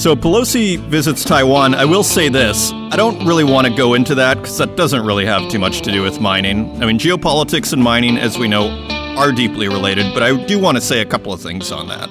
[0.00, 1.74] So Pelosi visits Taiwan.
[1.74, 2.72] I will say this.
[2.72, 5.82] I don't really want to go into that because that doesn't really have too much
[5.82, 6.82] to do with mining.
[6.82, 8.70] I mean, geopolitics and mining, as we know,
[9.18, 12.08] are deeply related, but I do want to say a couple of things on that.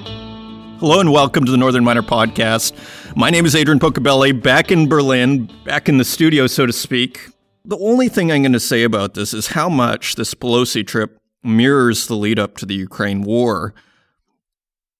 [0.79, 2.75] Hello and welcome to the Northern Miner Podcast.
[3.15, 7.29] My name is Adrian Pocobelli, back in Berlin, back in the studio, so to speak.
[7.65, 11.17] The only thing I'm going to say about this is how much this Pelosi trip
[11.43, 13.73] mirrors the lead up to the Ukraine war.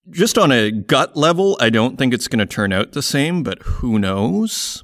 [0.08, 3.42] Just on a gut level, I don't think it's going to turn out the same,
[3.42, 4.82] but who knows?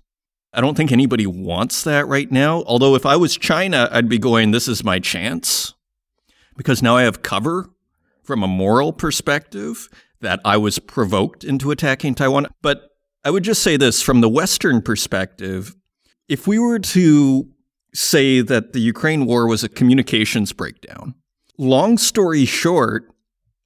[0.53, 2.63] I don't think anybody wants that right now.
[2.65, 5.75] Although, if I was China, I'd be going, this is my chance.
[6.57, 7.71] Because now I have cover
[8.23, 9.89] from a moral perspective
[10.21, 12.47] that I was provoked into attacking Taiwan.
[12.63, 12.91] But
[13.25, 15.75] I would just say this from the Western perspective
[16.29, 17.49] if we were to
[17.95, 21.15] say that the Ukraine war was a communications breakdown,
[21.59, 23.11] long story short,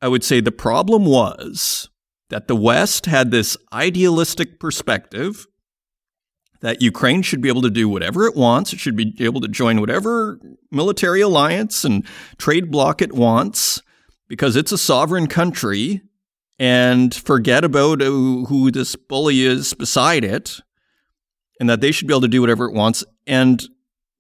[0.02, 1.88] I would say the problem was
[2.30, 5.46] that the West had this idealistic perspective
[6.60, 8.72] that Ukraine should be able to do whatever it wants.
[8.72, 10.38] It should be able to join whatever
[10.70, 12.06] military alliance and
[12.38, 13.82] trade bloc it wants
[14.28, 16.02] because it's a sovereign country
[16.58, 20.60] and forget about who this bully is beside it
[21.58, 23.66] and that they should be able to do whatever it wants and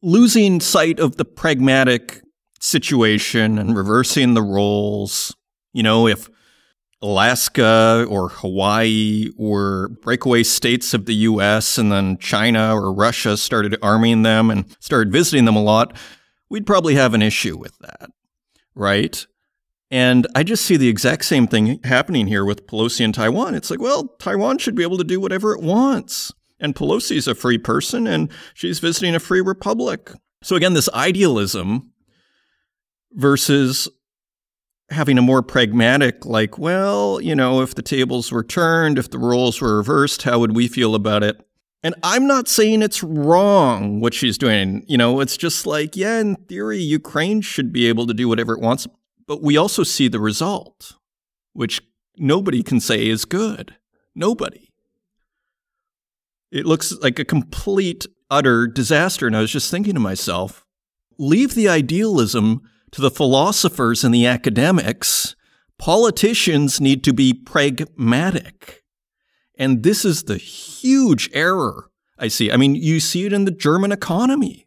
[0.02, 2.22] losing sight of the pragmatic
[2.58, 5.34] situation and reversing the roles.
[5.72, 6.28] You know, if
[7.02, 13.76] Alaska or Hawaii were breakaway states of the US and then China or Russia started
[13.82, 15.96] arming them and started visiting them a lot,
[16.50, 18.10] we'd probably have an issue with that,
[18.74, 19.26] right?
[19.90, 23.54] And I just see the exact same thing happening here with Pelosi and Taiwan.
[23.54, 26.32] It's like, well, Taiwan should be able to do whatever it wants.
[26.60, 30.10] And Pelosi's a free person and she's visiting a free republic.
[30.42, 31.92] So again, this idealism
[33.12, 33.88] versus
[34.90, 39.18] having a more pragmatic, like, well, you know, if the tables were turned, if the
[39.18, 41.46] roles were reversed, how would we feel about it?
[41.82, 44.84] And I'm not saying it's wrong what she's doing.
[44.86, 48.52] You know, it's just like, yeah, in theory, Ukraine should be able to do whatever
[48.52, 48.86] it wants.
[49.26, 50.92] But we also see the result,
[51.52, 51.80] which
[52.18, 53.76] nobody can say is good.
[54.14, 54.70] Nobody.
[56.50, 59.26] It looks like a complete, utter disaster.
[59.26, 60.66] And I was just thinking to myself,
[61.16, 62.60] leave the idealism
[62.92, 65.36] to the philosophers and the academics.
[65.78, 68.82] Politicians need to be pragmatic.
[69.58, 71.90] And this is the huge error
[72.20, 72.52] I see.
[72.52, 74.66] I mean, you see it in the German economy.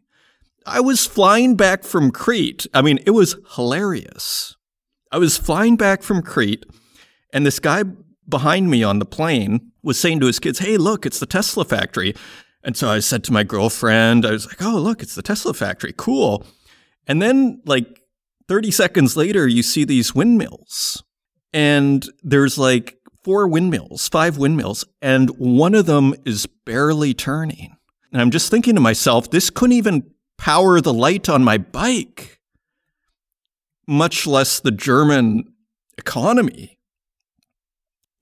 [0.66, 2.66] I was flying back from Crete.
[2.74, 4.56] I mean, it was hilarious.
[5.12, 6.66] I was flying back from Crete,
[7.32, 7.84] and this guy
[8.28, 11.64] behind me on the plane was saying to his kids, Hey, look, it's the Tesla
[11.64, 12.16] factory.
[12.64, 15.54] And so I said to my girlfriend, I was like, Oh, look, it's the Tesla
[15.54, 15.94] factory.
[15.96, 16.44] Cool.
[17.06, 18.00] And then, like
[18.48, 21.02] 30 seconds later, you see these windmills,
[21.52, 27.76] and there's like four windmills, five windmills, and one of them is barely turning.
[28.12, 32.40] And I'm just thinking to myself, this couldn't even power the light on my bike,
[33.86, 35.44] much less the German
[35.96, 36.78] economy.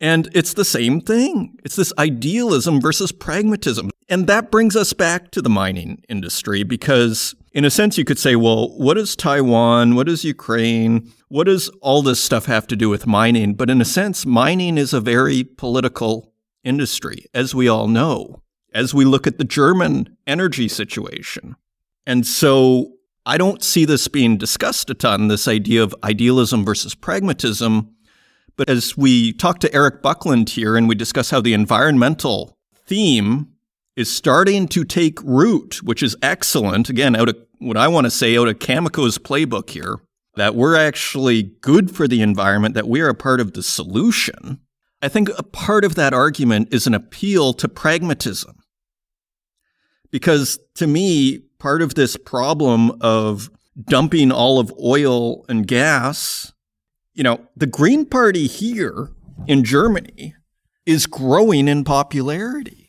[0.01, 1.59] And it's the same thing.
[1.65, 3.91] It's this idealism versus pragmatism.
[4.09, 8.19] And that brings us back to the mining industry because, in a sense, you could
[8.19, 12.77] say, well, what does Taiwan, what does Ukraine, what does all this stuff have to
[12.77, 13.55] do with mining?
[13.55, 16.33] But in a sense, mining is a very political
[16.65, 18.43] industry, as we all know,
[18.73, 21.57] as we look at the German energy situation.
[22.07, 22.95] And so
[23.27, 27.95] I don't see this being discussed a ton, this idea of idealism versus pragmatism.
[28.57, 33.52] But as we talk to Erik Buckland here and we discuss how the environmental theme
[33.97, 38.11] is starting to take root, which is excellent, again, out of what I want to
[38.11, 39.99] say out of Cameco's playbook here,
[40.37, 44.61] that we're actually good for the environment, that we are a part of the solution.
[45.03, 48.57] I think a part of that argument is an appeal to pragmatism.
[50.11, 53.51] Because to me, part of this problem of
[53.85, 56.53] dumping all of oil and gas,
[57.15, 59.11] you know, the Green Party here
[59.47, 60.35] in Germany
[60.87, 62.82] is growing in popularity.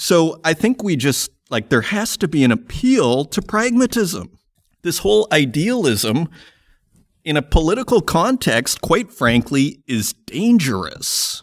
[0.00, 4.30] So I think we just like there has to be an appeal to pragmatism.
[4.82, 6.28] This whole idealism
[7.24, 11.42] in a political context, quite frankly, is dangerous.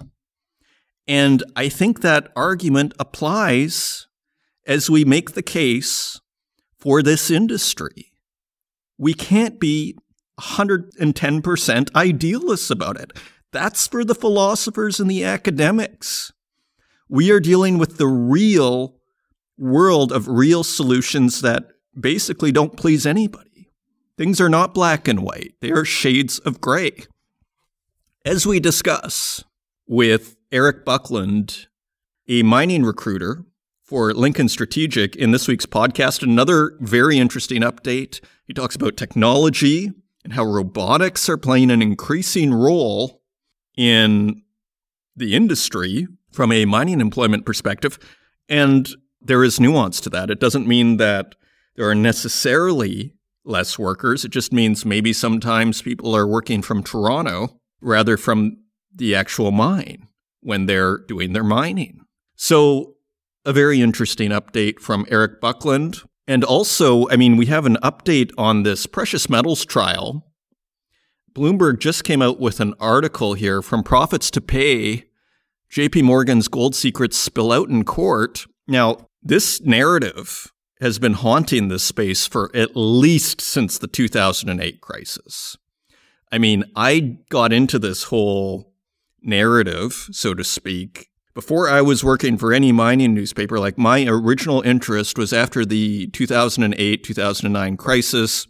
[1.06, 4.08] And I think that argument applies
[4.66, 6.22] as we make the case
[6.80, 8.14] for this industry.
[8.98, 9.98] We can't be
[10.40, 13.12] 110% idealists about it.
[13.52, 16.32] That's for the philosophers and the academics.
[17.08, 18.96] We are dealing with the real
[19.58, 21.68] world of real solutions that
[21.98, 23.70] basically don't please anybody.
[24.18, 26.92] Things are not black and white, they are shades of gray.
[28.26, 29.44] As we discuss
[29.88, 31.68] with Erik Buckland
[32.28, 33.46] a mining recruiter
[33.84, 36.24] for Lincoln Strategic in this week's podcast.
[36.24, 38.20] Another very interesting update.
[38.46, 39.92] He talks about technology
[40.24, 43.22] and how robotics are playing an increasing role
[43.78, 44.42] in
[45.16, 47.98] the industry from a mining employment perspective.
[48.50, 48.88] And
[49.22, 50.30] there is nuance to that.
[50.30, 51.36] It doesn't mean that
[51.76, 54.26] there are necessarily less workers.
[54.26, 58.58] It just means maybe sometimes people are working from Toronto rather from
[58.94, 60.08] the actual mine
[60.42, 62.02] when they're doing their mining.
[62.36, 62.96] So,
[63.46, 66.02] a very interesting update from Erik Buckland.
[66.28, 70.26] And also, I mean, we have an update on this precious metals trial.
[71.34, 75.06] Bloomberg just came out with an article here from profits to pay.
[75.76, 78.46] JP Morgan's gold secrets spill out in court.
[78.66, 85.58] Now, this narrative has been haunting this space for at least since the 2008 crisis.
[86.32, 88.72] I mean, I got into this whole
[89.22, 93.60] narrative, so to speak, before I was working for any mining newspaper.
[93.60, 98.48] Like my original interest was after the 2008 2009 crisis.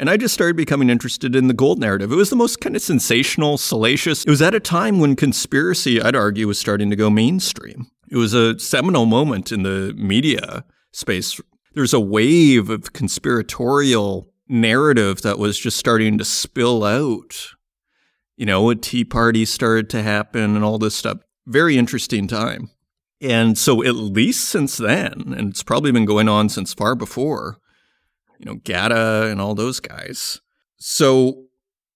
[0.00, 2.10] And I just started becoming interested in the gold narrative.
[2.10, 4.24] It was the most kind of sensational, salacious.
[4.24, 7.86] It was at a time when conspiracy, I'd argue, was starting to go mainstream.
[8.10, 11.38] It was a seminal moment in the media space.
[11.74, 17.48] There's a wave of conspiratorial narrative that was just starting to spill out.
[18.38, 21.18] You know, a Tea Party started to happen and all this stuff.
[21.46, 22.70] Very interesting time.
[23.20, 27.58] And so, at least since then, and it's probably been going on since far before,
[28.40, 30.40] you know, GATA and all those guys.
[30.78, 31.44] So,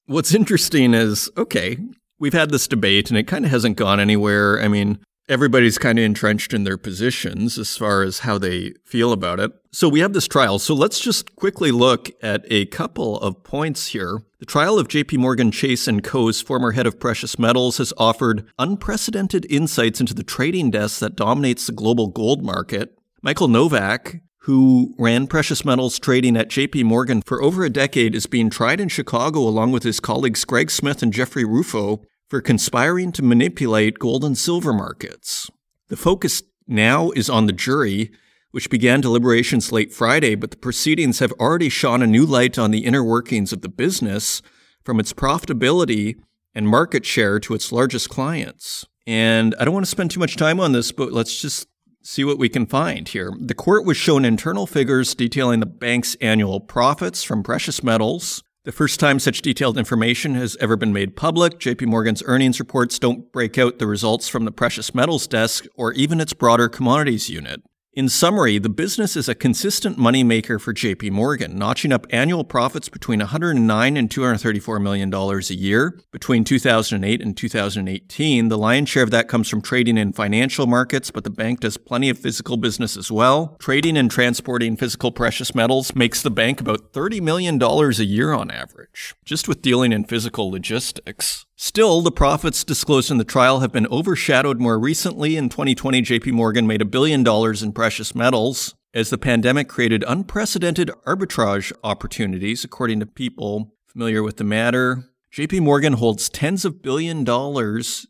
[0.06, 1.78] what's interesting is okay,
[2.18, 4.60] we've had this debate and it kind of hasn't gone anywhere.
[4.60, 9.12] I mean, everybody's kind of entrenched in their positions as far as how they feel
[9.12, 9.52] about it.
[9.72, 10.58] So we have this trial.
[10.58, 14.20] So let's just quickly look at a couple of points here.
[14.38, 18.46] The trial of JP Morgan Chase and Co.'s former head of precious metals has offered
[18.58, 22.98] unprecedented insights into the trading desk that dominates the global gold market.
[23.22, 28.26] Michael Nowak, who ran precious metals trading at JP Morgan for over a decade, is
[28.26, 33.10] being tried in Chicago along with his colleagues Greg Smith and Jeffrey Ruffo for conspiring
[33.12, 35.50] to manipulate gold and silver markets.
[35.88, 38.10] The focus now is on the jury,
[38.50, 42.70] which began deliberations late Friday, but the proceedings have already shone a new light on
[42.70, 44.42] the inner workings of the business
[44.84, 46.16] from its profitability
[46.54, 48.84] and market share to its largest clients.
[49.06, 51.66] And I don't want to spend too much time on this, but let's just
[52.04, 53.32] see what we can find here.
[53.38, 58.72] The court was shown internal figures detailing the bank's annual profits from precious metals, the
[58.72, 63.30] first time such detailed information has ever been made public, JP Morgan's earnings reports don't
[63.30, 67.62] break out the results from the precious metals desk or even its broader commodities unit.
[67.96, 72.88] In summary, the business is a consistent moneymaker for JP Morgan, notching up annual profits
[72.88, 76.00] between 109 and 234 million dollars a year.
[76.10, 81.12] Between 2008 and 2018, the lion's share of that comes from trading in financial markets,
[81.12, 83.56] but the bank does plenty of physical business as well.
[83.60, 88.32] Trading and transporting physical precious metals makes the bank about 30 million dollars a year
[88.32, 91.46] on average, just with dealing in physical logistics.
[91.56, 95.36] Still, the profits disclosed in the trial have been overshadowed more recently.
[95.36, 100.04] In 2020, JP Morgan made a billion dollars in precious metals as the pandemic created
[100.06, 105.04] unprecedented arbitrage opportunities, according to people familiar with the matter.
[105.32, 108.06] JP Morgan holds tens of billion dollars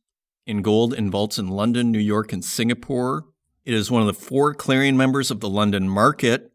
[0.47, 3.27] in gold in vaults in London, New York, and Singapore.
[3.67, 6.51] It is one of the four clearing members of the London market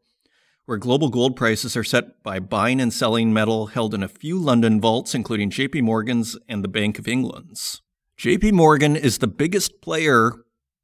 [0.69, 4.37] where global gold prices are set by buying and selling metal held in a few
[4.37, 7.81] London vaults, including JP Morgan's and the Bank of England's.
[8.19, 10.31] JP Morgan is the biggest player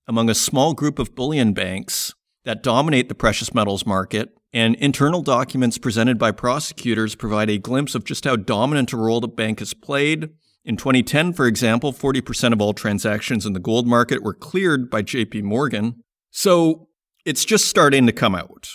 [0.08, 2.16] among a small group of bullion banks
[2.46, 7.94] that dominate the precious metals market, and internal documents presented by prosecutors provide a glimpse
[7.94, 10.32] of just how dominant a role the bank has played.
[10.64, 15.04] In 2010, for example, 40% of all transactions in the gold market were cleared by
[15.04, 16.02] JP Morgan.
[16.32, 16.88] So
[17.24, 18.70] it's just starting to come out.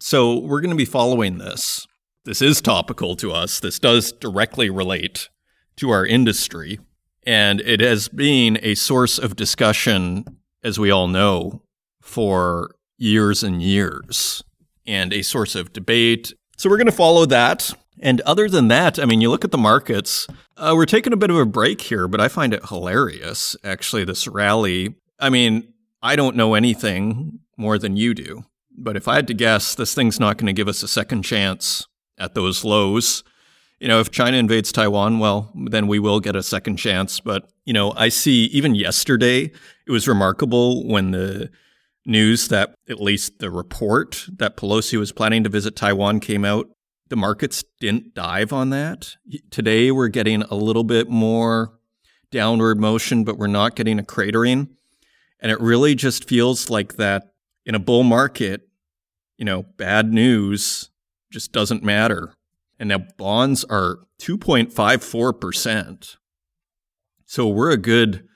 [0.00, 1.86] So we're going to be following this.
[2.24, 3.60] This is topical to us.
[3.60, 5.28] This does directly relate
[5.76, 6.78] to our industry.
[7.26, 10.24] And it has been a source of discussion,
[10.64, 11.62] as we all know,
[12.00, 14.42] for years and years,
[14.86, 16.32] and a source of debate.
[16.56, 17.74] So we're going to follow that.
[18.00, 20.26] And other than that, I mean, you look at the markets,
[20.56, 24.04] uh, we're taking a bit of a break here, but I find it hilarious, actually,
[24.04, 24.94] this rally.
[25.18, 28.44] I mean, I don't know anything more than you do.
[28.76, 31.22] But if I had to guess, this thing's not going to give us a second
[31.22, 31.86] chance
[32.18, 33.24] at those lows.
[33.78, 37.18] You know, if China invades Taiwan, well, then we will get a second chance.
[37.20, 39.50] But, you know, I see even yesterday,
[39.86, 41.50] it was remarkable when the
[42.06, 46.68] news that at least the report that Pelosi was planning to visit Taiwan came out.
[47.08, 49.16] The markets didn't dive on that.
[49.50, 51.78] Today, we're getting a little bit more
[52.30, 54.68] downward motion, but we're not getting a cratering.
[55.40, 57.32] And it really just feels like that
[57.64, 58.62] in a bull market,
[59.36, 60.90] you know, bad news
[61.30, 62.34] just doesn't matter.
[62.78, 66.16] And now bonds are 2.54%.
[67.26, 68.26] So we're a good,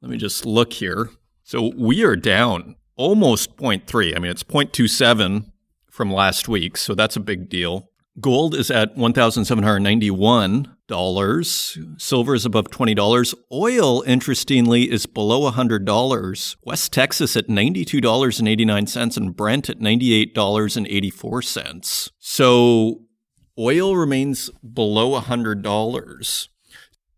[0.00, 1.10] let me just look here.
[1.42, 4.14] So we are down almost 0.3.
[4.14, 5.50] I mean, it's 0.27
[5.90, 6.76] from last week.
[6.76, 7.90] So that's a big deal.
[8.20, 10.74] Gold is at $1,791.
[10.88, 13.34] Silver is above $20.
[13.52, 16.56] Oil, interestingly, is below $100.
[16.64, 22.10] West Texas at $92.89 and Brent at $98.84.
[22.18, 23.02] So
[23.58, 26.48] oil remains below $100.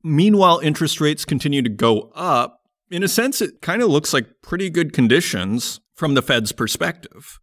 [0.03, 2.61] Meanwhile, interest rates continue to go up.
[2.91, 7.41] In a sense, it kind of looks like pretty good conditions from the Fed's perspective.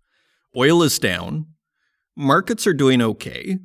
[0.58, 1.48] Oil is down,
[2.16, 3.60] markets are doing okay.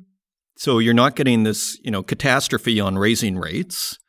[0.63, 3.99] So you're not getting this, you know, catastrophe on raising rates.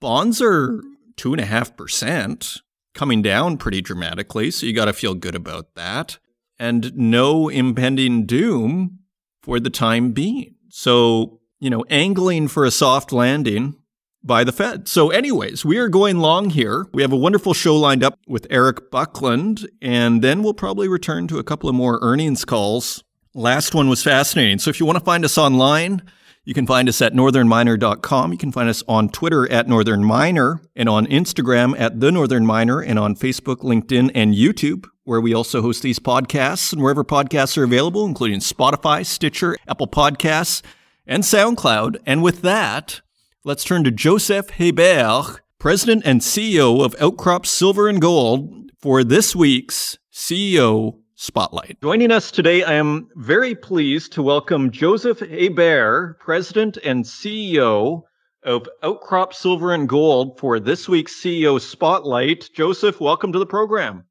[0.00, 0.80] Bonds are
[1.16, 2.58] two and a half percent,
[2.94, 4.52] coming down pretty dramatically.
[4.52, 6.20] So you got to feel good about that.
[6.60, 9.00] And no impending doom
[9.42, 10.54] for the time being.
[10.68, 13.74] So, you know, angling for a soft landing
[14.22, 14.86] by the Fed.
[14.86, 16.86] So, anyways, we are going long here.
[16.94, 21.26] We have a wonderful show lined up with Erik Buckland, and then we'll probably return
[21.26, 23.02] to a couple of more earnings calls
[23.36, 24.58] Last one was fascinating.
[24.58, 26.00] So if you want to find us online,
[26.46, 28.32] you can find us at northernminer.com.
[28.32, 32.46] You can find us on Twitter at Northern Miner and on Instagram at The Northern
[32.46, 37.04] Miner and on Facebook, LinkedIn, and YouTube, where we also host these podcasts and wherever
[37.04, 40.62] podcasts are available, including Spotify, Stitcher, Apple Podcasts,
[41.06, 41.98] and SoundCloud.
[42.06, 43.02] And with that,
[43.44, 49.36] let's turn to Joseph Hebert, President and CEO of Outcrop Silver and Gold, for this
[49.36, 51.78] week's CEO Spotlight.
[51.82, 58.02] Joining us today, I am very pleased to welcome Joseph Hebert, President and CEO
[58.42, 62.50] of Outcrop Silver and Gold, for this week's CEO Spotlight.
[62.54, 64.04] Joseph, welcome to the program.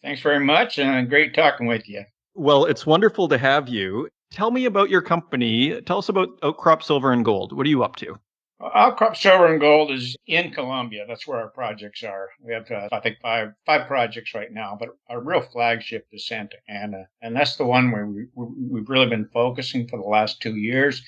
[0.00, 2.02] Thanks very much, and great talking with you.
[2.34, 4.08] Well, it's wonderful to have you.
[4.30, 5.78] Tell me about your company.
[5.82, 7.52] Tell us about Outcrop Silver and Gold.
[7.52, 8.18] What are you up to?
[8.60, 11.04] Outcrop Silver and Gold is in Colombia.
[11.06, 12.28] That's where our projects are.
[12.40, 16.26] We have, uh, I think, five five projects right now, but our real flagship is
[16.26, 20.42] Santa Ana, and that's the one where we, we've really been focusing for the last
[20.42, 21.02] two years.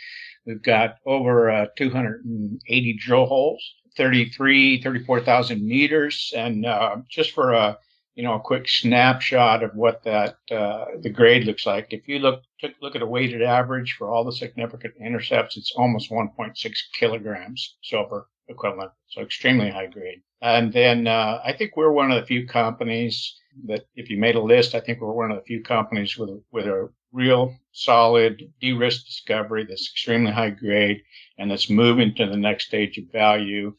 [0.47, 7.77] We've got over uh, 280 drill holes, 33, 34,000 meters, and uh, just for a
[8.15, 11.89] you know, a quick snapshot of what that uh, the grade looks like.
[11.91, 15.73] If you look took, look at a weighted average for all the significant intercepts, it's
[15.77, 16.57] almost 1.6
[16.99, 20.23] kilograms silver equivalent, so extremely high grade.
[20.43, 23.37] And then uh, I think we're one of the few companies
[23.67, 26.31] that, if you made a list, I think we're one of the few companies with
[26.31, 31.03] a, with a real solid de-risk discovery that's extremely high grade
[31.39, 33.75] and that's moving to the next stage of value,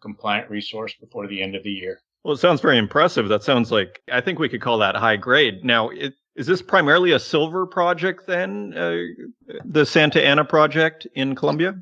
[0.00, 2.00] compliant resource before the end of the year.
[2.24, 3.28] Well, it sounds very impressive.
[3.28, 5.62] That sounds like I think we could call that high grade.
[5.62, 9.02] Now, it, is this primarily a silver project then, uh,
[9.64, 11.76] the Santa Ana project in Colombia?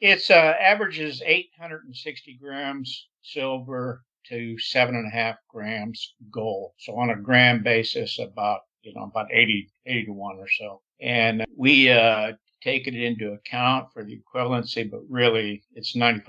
[0.00, 6.72] It's uh, averages 860 grams silver to seven and a half grams gold.
[6.78, 10.82] So on a gram basis, about you know about 80 80 to one or so.
[11.00, 16.22] And we uh, take it into account for the equivalency, but really it's 95%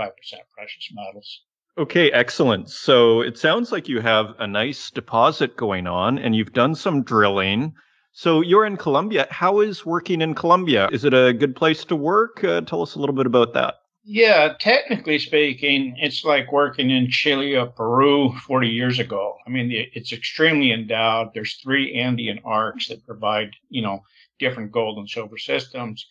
[0.55, 1.41] precious metals.
[1.79, 2.69] Okay, excellent.
[2.69, 7.03] So it sounds like you have a nice deposit going on and you've done some
[7.03, 7.73] drilling.
[8.11, 9.27] So you're in Colombia.
[9.29, 10.89] How is working in Colombia?
[10.91, 12.43] Is it a good place to work?
[12.43, 13.75] Uh, tell us a little bit about that.
[14.03, 19.35] Yeah, technically speaking, it's like working in Chile or Peru 40 years ago.
[19.47, 21.29] I mean, it's extremely endowed.
[21.33, 24.01] There's three Andean arcs that provide, you know,
[24.37, 26.05] different gold and silver systems.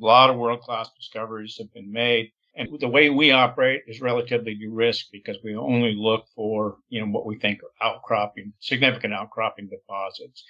[0.00, 2.30] A lot of world class discoveries have been made.
[2.58, 7.06] And the way we operate is relatively de-risked because we only look for, you know,
[7.06, 10.42] what we think are outcropping, significant outcropping deposits.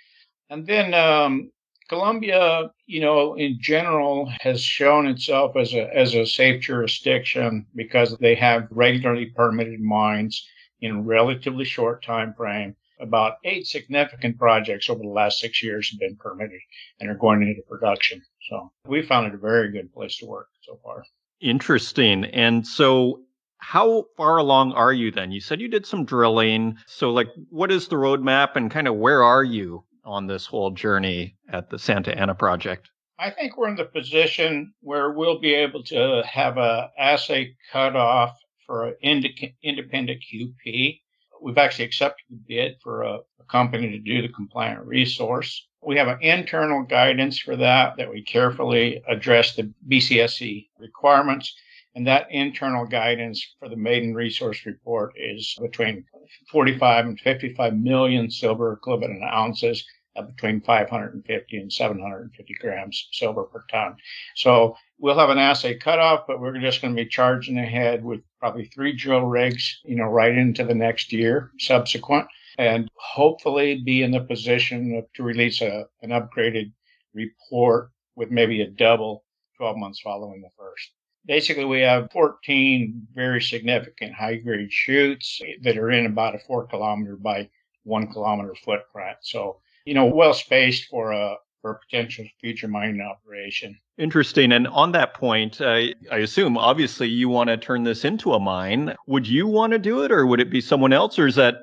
[0.49, 1.53] And then um,
[1.91, 8.17] Colombia, you know, in general has shown itself as a as a safe jurisdiction because
[8.17, 10.49] they have regularly permitted mines
[10.81, 12.75] in a relatively short time frame.
[13.01, 16.61] About eight significant projects over the last six years have been permitted
[17.01, 18.23] and are going into production.
[18.49, 21.05] So we found it a very good place to work so far.
[21.41, 22.25] Interesting.
[22.27, 23.23] And so
[23.59, 25.33] how far along are you then?
[25.33, 26.79] You said you did some drilling.
[26.87, 30.71] So like what is the roadmap and kind of where are you on this whole
[30.71, 32.91] journey at the Santa Ana project?
[33.19, 38.39] I think we're in the position where we'll be able to have a assay cutoff
[38.65, 39.25] for an
[39.63, 41.01] independent QP.
[41.43, 45.68] We've actually accepted the bid for a, a company to do the compliant resource.
[45.83, 51.55] We have an internal guidance for that that we carefully address the BCSC requirements.
[51.95, 56.05] And that internal guidance for the maiden resource report is between
[56.51, 59.85] 45 and 55 million silver equivalent ounces
[60.19, 63.97] at between 550 and 750 grams silver per ton.
[64.37, 68.21] So we'll have an assay cutoff, but we're just going to be charging ahead with
[68.41, 72.27] probably three drill rigs, you know, right into the next year subsequent,
[72.59, 76.73] and hopefully be in the position to release a, an upgraded
[77.15, 79.25] report with maybe a double
[79.57, 80.91] 12 months following the first.
[81.27, 86.67] Basically, we have 14 very significant high grade chutes that are in about a four
[86.67, 87.49] kilometer by
[87.85, 89.19] one kilometer footprint.
[89.23, 93.77] So you know, well spaced for a for a potential future mining operation.
[93.97, 94.53] Interesting.
[94.53, 98.95] And on that point, I assume obviously you want to turn this into a mine.
[99.07, 101.57] Would you want to do it, or would it be someone else, or is that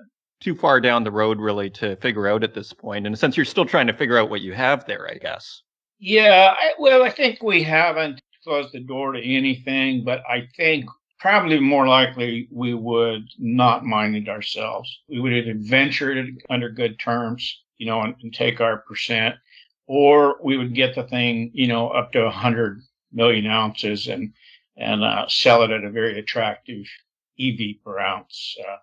[0.45, 3.05] too far down the road really to figure out at this point?
[3.05, 5.61] And since you're still trying to figure out what you have there, I guess.
[5.99, 10.85] Yeah, I, well, I think we haven't closed the door to anything, but I think
[11.19, 14.89] probably more likely we would not mine it ourselves.
[15.09, 19.35] We would either venture it under good terms you know, and, and take our percent,
[19.87, 24.33] or we would get the thing, you know, up to 100 million ounces and
[24.77, 26.85] and uh, sell it at a very attractive
[27.39, 28.57] EV per ounce.
[28.59, 28.75] Uh,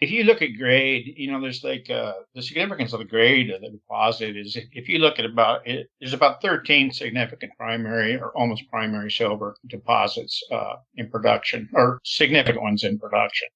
[0.00, 3.50] if you look at grade, you know, there's like uh, the significance of the grade
[3.50, 8.16] of the deposit is if you look at about it, there's about 13 significant primary
[8.16, 13.48] or almost primary silver deposits uh, in production or significant ones in production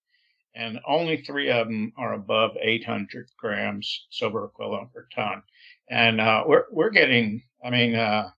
[0.54, 5.42] and only three of them are above 800 grams silver equivalent per ton.
[5.88, 8.30] And uh, we're we're getting, I mean, uh,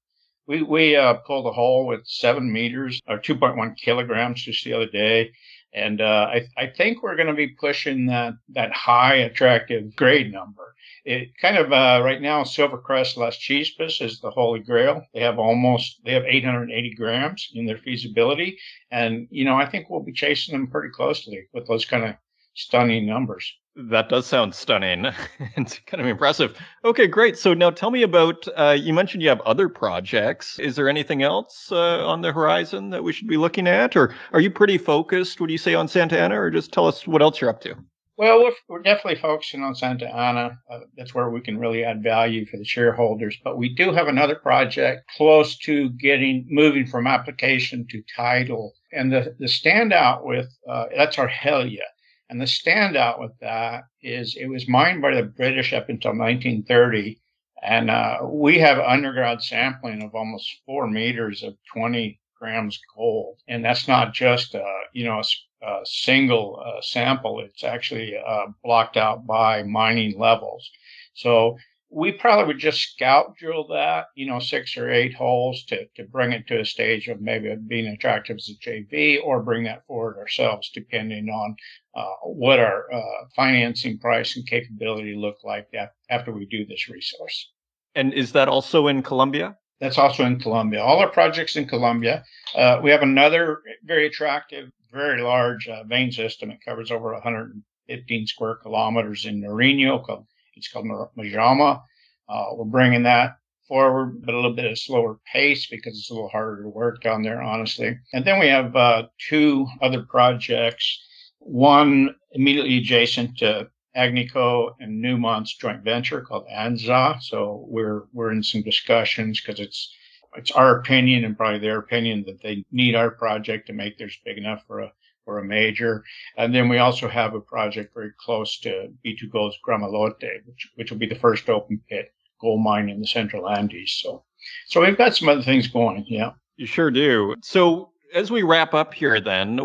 [0.47, 4.87] we we uh, pulled a hole with seven meters or 2.1 kilograms just the other
[4.87, 5.33] day,
[5.75, 10.33] and uh, I I think we're going to be pushing that that high attractive grade
[10.33, 10.73] number
[11.05, 15.03] it kind of uh, right now Silvercrest Las Chispas is the holy grail.
[15.13, 18.59] They have almost they have 880 grams in their feasibility,
[18.91, 22.15] and you know I think we'll be chasing them pretty closely with those kind of
[22.55, 23.53] stunning numbers.
[23.75, 25.07] That does sound stunning.
[25.57, 26.59] it's kind of impressive.
[26.85, 27.39] Okay, great.
[27.39, 28.47] So now tell me about.
[28.55, 30.59] Uh, you mentioned you have other projects.
[30.59, 34.15] Is there anything else uh, on the horizon that we should be looking at, or
[34.33, 35.41] are you pretty focused?
[35.41, 37.75] Would you say on Santa Ana, or just tell us what else you're up to?
[38.19, 40.59] Well, we're, we're definitely focusing on Santa Ana.
[40.71, 43.39] Uh, that's where we can really add value for the shareholders.
[43.43, 48.75] But we do have another project close to getting moving from application to title.
[48.93, 51.87] And the, the standout with uh, that's Argelia.
[52.33, 57.21] And the standout with that is it was mined by the British up until 1930.
[57.63, 63.37] And uh, we have underground sampling of almost four meters of 20 grams gold.
[63.49, 64.65] And that's not just, uh,
[64.95, 65.21] you know,
[65.63, 67.41] a uh, single uh, sample.
[67.41, 70.71] It's actually uh, blocked out by mining levels.
[71.13, 71.59] So
[71.93, 76.05] we probably would just scout drill that, you know, six or eight holes to, to
[76.05, 79.87] bring it to a stage of maybe being attractive as a JV or bring that
[79.87, 81.55] forward ourselves, depending on
[81.95, 85.69] uh, what our uh, financing price and capability look like
[86.11, 87.53] after we do this resource.
[87.95, 89.57] And is that also in Colombia?
[89.81, 90.83] That's also in Colombia.
[90.83, 92.25] All our projects in Colombia.
[92.55, 96.51] Uh, we have another very attractive very large uh, vein system.
[96.51, 100.05] It covers over 115 square kilometers in Nariño.
[100.05, 100.27] Called,
[100.63, 101.83] it's called Mallama.
[102.29, 106.15] Uh, we're bringing that forward, but a little bit of slower pace because it's a
[106.15, 107.99] little harder to work down there, honestly.
[108.13, 111.01] And then we have uh, two other projects.
[111.39, 117.21] One immediately adjacent to Agnico and Newmont's joint venture called ANZA.
[117.23, 119.93] So we're we're in some discussions because it's
[120.37, 124.19] it's our opinion and probably their opinion that they need our project to make theirs
[124.25, 124.93] big enough for a
[125.25, 126.05] for a major.
[126.37, 130.99] And then we also have a project very close to B2Gold's Gramalote, which which will
[130.99, 134.01] be the first open pit gold mine in the Central Andes.
[134.03, 134.25] So
[134.67, 136.05] so we've got some other things going.
[136.09, 137.37] Yeah, you sure do.
[137.43, 139.59] So as we wrap up here, then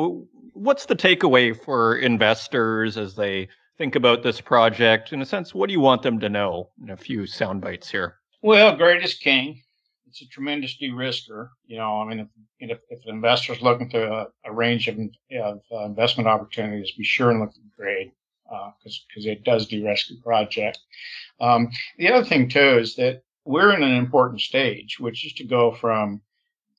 [0.53, 5.13] what's the takeaway for investors as they think about this project?
[5.13, 7.89] In a sense, what do you want them to know in a few sound bites
[7.89, 8.15] here?
[8.41, 9.61] Well, greatest king
[10.07, 11.49] it's a tremendous de-risker.
[11.65, 12.27] You know, I mean, if,
[12.71, 14.97] if, if an investor's looking to a, a range of,
[15.41, 18.11] of uh, investment opportunities, be sure and look at grade
[18.45, 20.79] because uh, because it does de-risk the project.
[21.39, 25.43] Um, the other thing too is that we're in an important stage, which is to
[25.43, 26.21] go from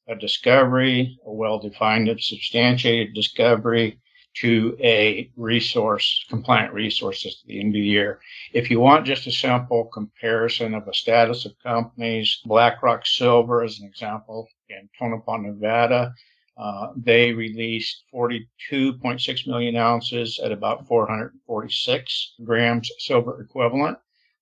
[0.09, 3.99] a discovery, a well-defined, substantiated discovery,
[4.41, 8.21] to a resource, compliant resources at the end of the year.
[8.53, 13.81] If you want just a simple comparison of the status of companies, BlackRock Silver, as
[13.81, 16.15] an example, in Tonopah, Nevada,
[16.57, 23.99] uh, they released 42.6 million ounces at about 446 grams silver equivalent,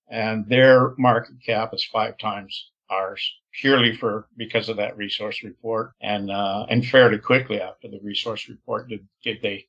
[0.09, 3.21] and their market cap is five times ours
[3.61, 8.49] purely for because of that resource report and uh, and fairly quickly after the resource
[8.49, 9.67] report did, did they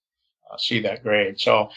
[0.51, 1.39] uh, see that grade.
[1.39, 1.69] So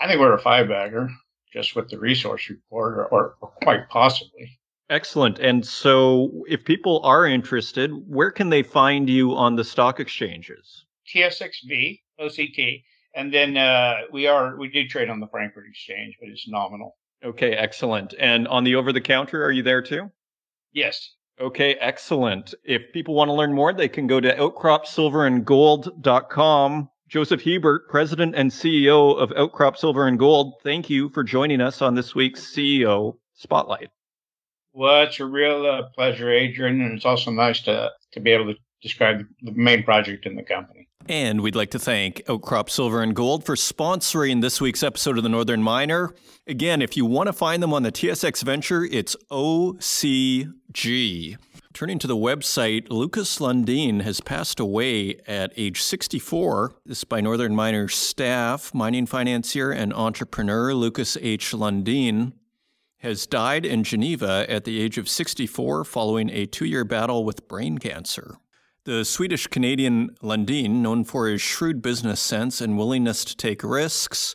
[0.00, 1.10] I think we're a five bagger
[1.52, 4.58] just with the resource report, or, or, or quite possibly.
[4.90, 5.38] Excellent.
[5.38, 10.84] And so, if people are interested, where can they find you on the stock exchanges?
[11.14, 12.82] TSXV, OCG,
[13.14, 16.96] and then uh, we are we do trade on the Frankfurt Exchange, but it's nominal.
[17.24, 18.14] Okay, excellent.
[18.18, 20.10] And on the over the counter, are you there too?
[20.72, 21.14] Yes.
[21.40, 22.52] Okay, excellent.
[22.64, 26.90] If people want to learn more, they can go to outcropsilverandgold.com.
[27.12, 31.82] Joseph Hebert, President and CEO of Outcrop Silver and Gold, thank you for joining us
[31.82, 33.90] on this week's CEO Spotlight.
[34.72, 38.54] Well, it's a real uh, pleasure, Adrian, and it's also nice to, to be able
[38.54, 40.88] to describe the main project in the company.
[41.06, 45.22] And we'd like to thank Outcrop Silver and Gold for sponsoring this week's episode of
[45.22, 46.14] the Northern Miner.
[46.46, 49.16] Again, if you want to find them on the TSX Venture, it's
[50.72, 51.36] OCG.
[51.72, 56.74] Turning to the website, Lucas Lundin has passed away at age 64.
[56.84, 61.52] This is by Northern Miners staff, mining financier and entrepreneur Lucas H.
[61.52, 62.32] Lundin
[62.98, 67.48] has died in Geneva at the age of 64 following a two year battle with
[67.48, 68.36] brain cancer.
[68.84, 74.34] The Swedish Canadian Lundin, known for his shrewd business sense and willingness to take risks,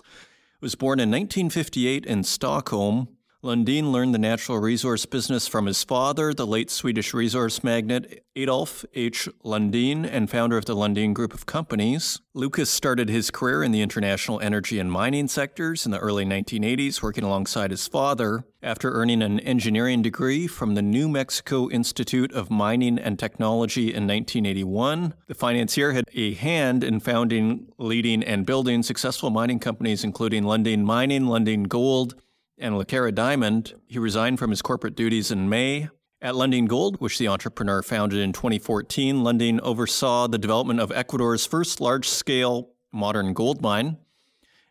[0.62, 3.10] was born in 1958 in Stockholm.
[3.44, 8.84] Lundin learned the natural resource business from his father, the late Swedish resource magnate Adolf
[8.96, 9.30] H.
[9.44, 12.20] Lundin, and founder of the Lundin Group of Companies.
[12.34, 17.04] Lucas started his career in the international energy and mining sectors in the early 1980s,
[17.04, 18.44] working alongside his father.
[18.64, 24.08] After earning an engineering degree from the New Mexico Institute of Mining and Technology in
[24.08, 30.44] 1981, the financier had a hand in founding, leading, and building successful mining companies, including
[30.44, 32.16] Lundin Mining, Lundin Gold,
[32.58, 35.90] and Lucara Diamond, he resigned from his corporate duties in May.
[36.20, 41.46] At Lundin Gold, which the entrepreneur founded in 2014, Lundin oversaw the development of Ecuador's
[41.46, 43.98] first large scale modern gold mine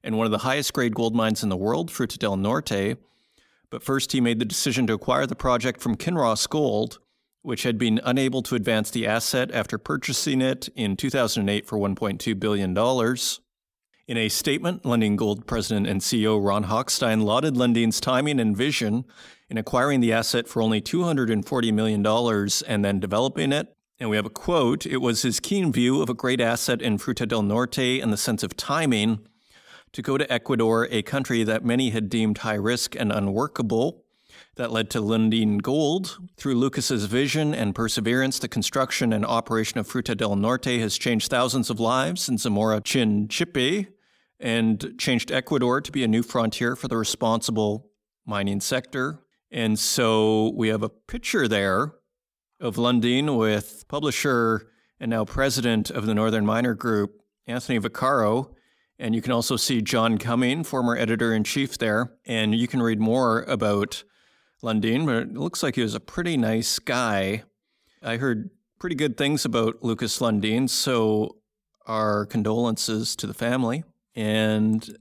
[0.06, 2.96] and one of the highest grade gold mines in the world, Fruta del Norte.
[3.70, 7.00] But first, he made the decision to acquire the project from Kinross Gold,
[7.42, 12.38] which had been unable to advance the asset after purchasing it in 2008 for $1.2
[12.38, 12.72] billion.
[14.08, 19.04] In a statement, Lundin Gold President and CEO Ron Hochstein lauded Lundin's timing and vision
[19.50, 22.06] in acquiring the asset for only $240 million
[22.68, 23.74] and then developing it.
[23.98, 26.98] And we have a quote It was his keen view of a great asset in
[26.98, 29.26] Fruta del Norte and the sense of timing
[29.90, 34.04] to go to Ecuador, a country that many had deemed high risk and unworkable.
[34.54, 36.18] That led to Lundin Gold.
[36.36, 41.28] Through Lucas's vision and perseverance, the construction and operation of Fruta del Norte has changed
[41.28, 43.88] thousands of lives in Zamora Chinchipe,
[44.38, 47.90] and changed Ecuador to be a new frontier for the responsible
[48.24, 49.20] mining sector.
[49.50, 51.92] And so we have a picture there
[52.60, 54.68] of Lundin with publisher
[54.98, 58.54] and now president of the Northern Miner Group, Anthony Vaccaro.
[58.98, 62.12] And you can also see John Cumming, former editor in chief there.
[62.24, 64.04] And you can read more about
[64.62, 67.42] Lundin, but it looks like he was a pretty nice guy.
[68.02, 71.36] I heard pretty good things about Lucas Lundin, so
[71.86, 73.84] our condolences to the family.
[74.16, 74.96] And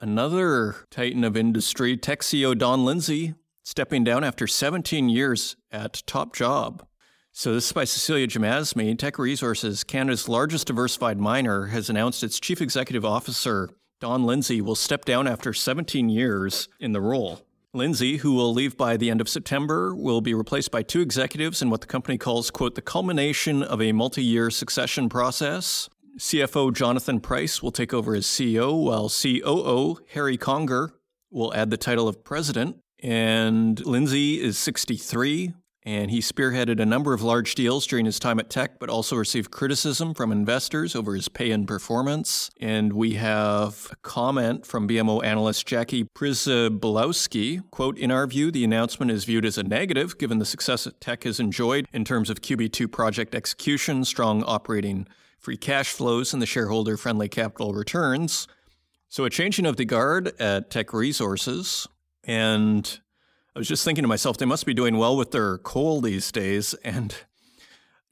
[0.00, 6.86] another titan of industry, CEO Don Lindsay, stepping down after 17 years at top job.
[7.32, 8.98] So this is by Cecilia Jamasmie.
[8.98, 14.74] Teck Resources, Canada's largest diversified miner, has announced its chief executive officer, Don Lindsay, will
[14.74, 17.40] step down after 17 years in the role.
[17.72, 21.62] Lindsay, who will leave by the end of September, will be replaced by two executives
[21.62, 25.88] in what the company calls, quote, the culmination of a multi year succession process.
[26.20, 30.92] CFO Jonathan Price will take over as CEO, while COO Harry Conger
[31.30, 32.76] will add the title of president.
[33.02, 35.54] And Lindsay is 63,
[35.84, 39.16] and he spearheaded a number of large deals during his time at Teck, but also
[39.16, 42.50] received criticism from investors over his pay and performance.
[42.60, 47.62] And we have a comment from BMO analyst Jackie Przybyłowski.
[47.70, 51.00] Quote, in our view, the announcement is viewed as a negative given the success that
[51.00, 55.06] Teck has enjoyed in terms of QB2 project execution, strong operating
[55.40, 58.46] free cash flows, and the shareholder friendly capital returns.
[59.08, 61.88] So, a changing of the guard at Teck Resources.
[62.22, 63.00] And
[63.56, 66.30] I was just thinking to myself, they must be doing well with their coal these
[66.30, 66.74] days.
[66.84, 67.14] And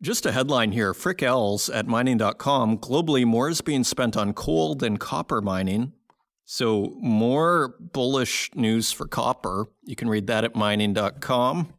[0.02, 1.22] just a headline here Frik
[1.72, 5.92] at mining.com globally, more is being spent on coal than copper mining.
[6.44, 9.66] So, more bullish news for copper.
[9.84, 11.74] You can read that at mining.com.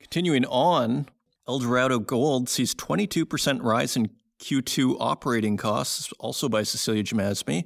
[0.00, 1.06] Continuing on,
[1.48, 7.64] Eldorado Gold sees 22% rise in Q2 operating costs, also by Cecilia Jamasmie.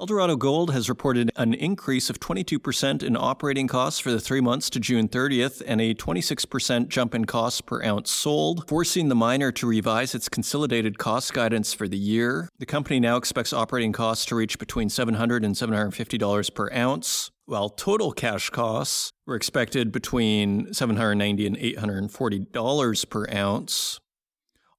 [0.00, 4.70] Eldorado Gold has reported an increase of 22% in operating costs for the three months
[4.70, 9.52] to June 30th and a 26% jump in costs per ounce sold, forcing the miner
[9.52, 12.48] to revise its consolidated cost guidance for the year.
[12.58, 17.68] The company now expects operating costs to reach between $700 and $750 per ounce, while
[17.68, 23.98] total cash costs were expected between 790 and $840 per ounce.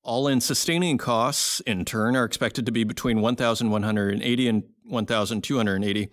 [0.03, 6.09] All in sustaining costs, in turn, are expected to be between 1,180 and 1,280.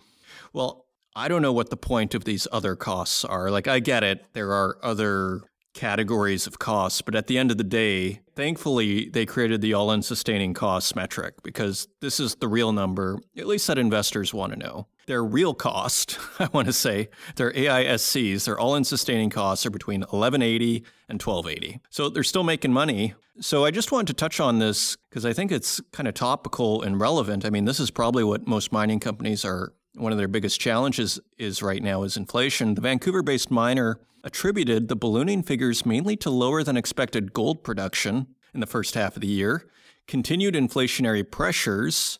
[0.52, 3.50] Well, I don't know what the point of these other costs are.
[3.52, 4.24] Like, I get it.
[4.32, 5.42] There are other
[5.74, 9.92] categories of costs, but at the end of the day, thankfully, they created the all
[9.92, 14.52] in sustaining costs metric because this is the real number, at least that investors want
[14.52, 14.86] to know.
[15.06, 19.70] Their real cost, I want to say, their AISCs, their all in sustaining costs are
[19.70, 21.80] between 1180 and 1280.
[21.90, 23.14] So they're still making money.
[23.40, 26.82] So I just wanted to touch on this because I think it's kind of topical
[26.82, 27.44] and relevant.
[27.44, 31.18] I mean, this is probably what most mining companies are one of their biggest challenges
[31.38, 32.74] is right now is inflation.
[32.74, 38.60] The Vancouver-based miner attributed the ballooning figures mainly to lower than expected gold production in
[38.60, 39.66] the first half of the year,
[40.06, 42.18] continued inflationary pressures,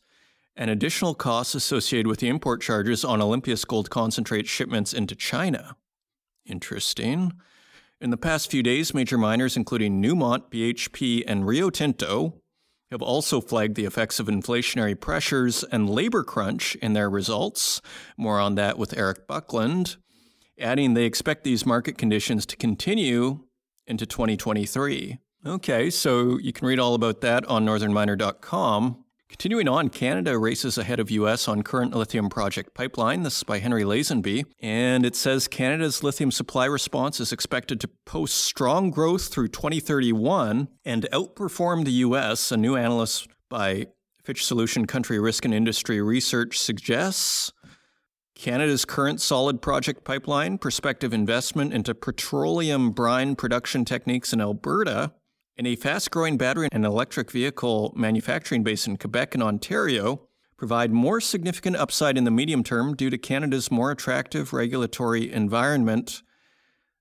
[0.57, 5.77] and additional costs associated with the import charges on Olympias gold concentrate shipments into China.
[6.47, 7.35] Interesting.
[8.01, 12.41] In the past few days, major miners including Newmont, BHP, and Rio Tinto
[12.91, 17.83] have also flagged the effects of inflationary pressures and labor crunch in their results.
[18.17, 19.99] More on that with Erik Buckland,
[20.61, 23.45] adding they expect these market conditions to continue
[23.87, 25.19] into 2023.
[25.47, 29.05] Okay, so you can read all about that on northernminer.com.
[29.29, 33.25] Continuing on, Canada races ahead of US on current lithium project pipeline.
[33.25, 34.45] This is by Henry Lazenby.
[34.61, 40.69] And it says Canada's lithium supply response is expected to post strong growth through 2031
[40.85, 42.51] and outperform the US.
[42.51, 43.89] A new analyst by
[44.25, 47.53] Fitch Solution Country Risk and Industry Research suggests
[48.39, 55.13] Canada's current solid project pipeline, prospective investment into petroleum brine production techniques in Alberta,
[55.57, 60.93] and a fast growing battery and electric vehicle manufacturing base in Quebec and Ontario, provide
[60.93, 66.23] more significant upside in the medium term due to Canada's more attractive regulatory environment,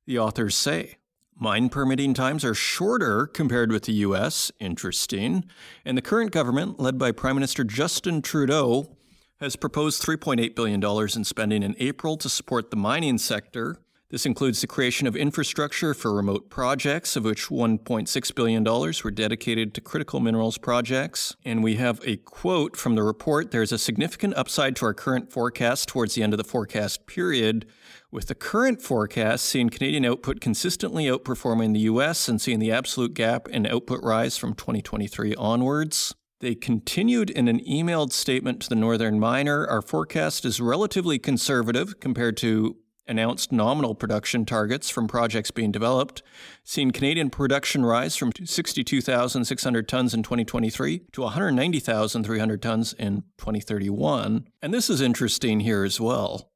[0.07, 0.95] the authors say.
[1.39, 5.45] Mine permitting times are shorter compared with the US, interesting,
[5.85, 8.96] and the current government, led by Prime Minister Justin Trudeau,
[9.39, 14.61] has proposed $3.8 billion in spending in April to support the mining sector, this includes
[14.61, 20.21] the creation of infrastructure for remote projects, of which $1.6 billion were dedicated to critical
[20.21, 21.35] minerals projects.
[21.43, 25.33] And we have a quote from the report There's a significant upside to our current
[25.33, 27.65] forecast towards the end of the forecast period,
[28.09, 33.13] with the current forecast seeing Canadian output consistently outperforming the US and seeing the absolute
[33.13, 36.15] gap in output rise from 2023 onwards.
[36.39, 41.99] They continued in an emailed statement to the Northern Miner Our forecast is relatively conservative
[41.99, 46.21] compared to announced nominal production targets from projects being developed,
[46.63, 54.47] seeing Canadian production rise from 62,600 tons in 2023 to 190,300 tons in 2031.
[54.61, 56.51] And this is interesting here as well,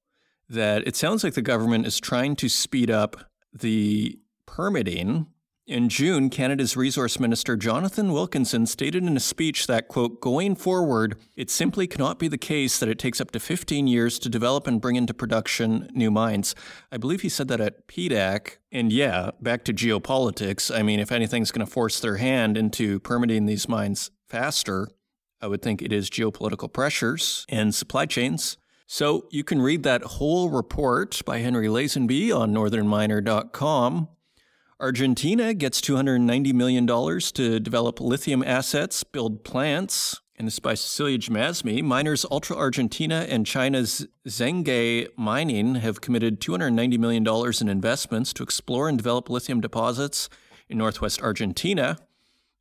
[0.49, 3.15] that it sounds like the government is trying to speed up
[3.53, 5.27] the permitting
[5.67, 11.17] in June, Canada's Resource Minister Jonathan Wilkinson stated in a speech that, quote, going forward,
[11.35, 14.65] it simply cannot be the case that it takes up to 15 years to develop
[14.65, 16.55] and bring into production new mines.
[16.91, 18.57] I believe he said that at PDAC.
[18.71, 20.75] And yeah, back to geopolitics.
[20.75, 24.87] I mean, if anything's going to force their hand into permitting these mines faster,
[25.41, 28.57] I would think it is geopolitical pressures and supply chains.
[28.87, 34.09] So you can read that whole report by Henry Lazenby on northernminer.com.
[34.81, 40.19] Argentina gets $290 million to develop lithium assets, build plants.
[40.35, 41.83] And this by Cecilia Jamasmie.
[41.83, 48.89] Miners Ultra Argentina and China's Zangge Mining have committed $290 million in investments to explore
[48.89, 50.29] and develop lithium deposits
[50.67, 51.99] in northwest Argentina,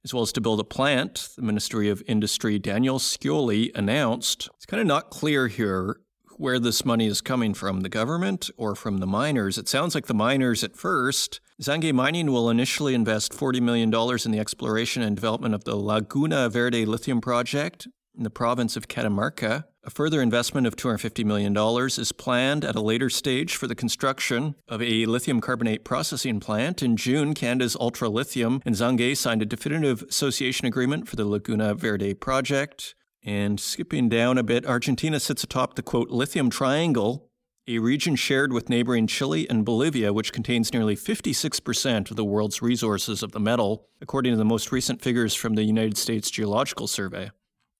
[0.04, 4.50] as well as to build a plant, the Ministry of Industry Daniel Scioli announced.
[4.56, 5.96] It's kind of not clear here
[6.40, 9.58] where this money is coming from, the government or from the miners.
[9.58, 11.38] It sounds like the miners at first.
[11.60, 16.48] Zangge Mining will initially invest $40 million in the exploration and development of the Laguna
[16.48, 19.64] Verde lithium project in the province of Catamarca.
[19.84, 21.54] A further investment of $250 million
[21.86, 26.82] is planned at a later stage for the construction of a lithium carbonate processing plant.
[26.82, 31.74] In June, Canada's Ultra Lithium and Zangge signed a definitive association agreement for the Laguna
[31.74, 32.94] Verde project.
[33.22, 37.28] And skipping down a bit, Argentina sits atop the quote, lithium triangle,
[37.68, 42.62] a region shared with neighboring Chile and Bolivia, which contains nearly 56% of the world's
[42.62, 46.86] resources of the metal, according to the most recent figures from the United States Geological
[46.86, 47.30] Survey.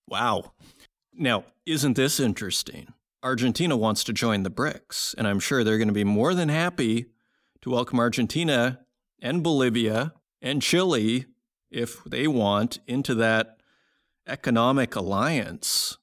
[0.07, 0.53] Wow.
[1.15, 2.93] Now, isn't this interesting?
[3.23, 6.49] Argentina wants to join the BRICS, and I'm sure they're going to be more than
[6.51, 7.07] happy
[7.63, 8.81] to welcome Argentina
[9.21, 11.27] and Bolivia and Chile
[11.71, 13.60] if they want into that
[14.31, 15.99] economic alliance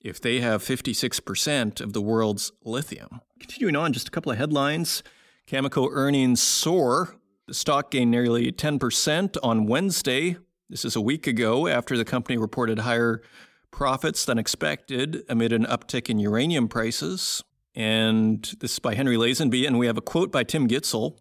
[0.00, 3.20] if they have 56% of the world's lithium.
[3.38, 5.02] Continuing on, just a couple of headlines.
[5.46, 7.16] Cameco earnings soar.
[7.46, 10.36] The stock gained nearly 10% on Wednesday.
[10.68, 13.22] This is a week ago after the company reported higher
[13.70, 17.42] profits than expected amid an uptick in uranium prices.
[17.74, 19.66] And this is by Henry Lazenby.
[19.66, 21.18] And we have a quote by Tim Gitzel,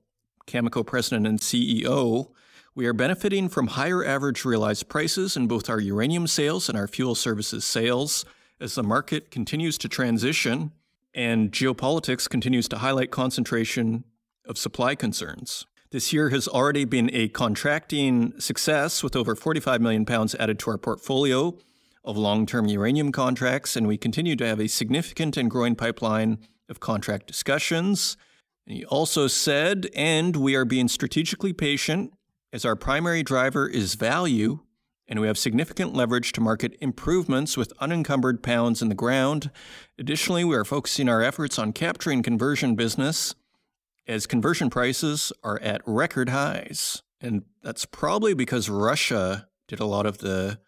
[0.48, 2.32] Cameco president and CEO.
[2.76, 6.88] We are benefiting from higher average realized prices in both our uranium sales and our
[6.88, 8.26] fuel services sales
[8.60, 10.72] as the market continues to transition
[11.14, 14.04] and geopolitics continues to highlight concentration
[14.46, 15.66] of supply concerns.
[15.92, 20.72] This year has already been a contracting success with over 45 million pounds added to
[20.72, 21.58] our portfolio
[22.04, 26.38] of long term uranium contracts, and we continue to have a significant and growing pipeline
[26.70, 28.18] of contract discussions.
[28.68, 32.14] He also said, and we are being strategically patient
[32.52, 34.60] as our primary driver is value
[35.08, 39.50] and we have significant leverage to market improvements with unencumbered pounds in the ground.
[39.98, 43.34] Additionally, we are focusing our efforts on capturing conversion business
[44.08, 47.02] as conversion prices are at record highs.
[47.20, 50.60] And that's probably because Russia did a lot of the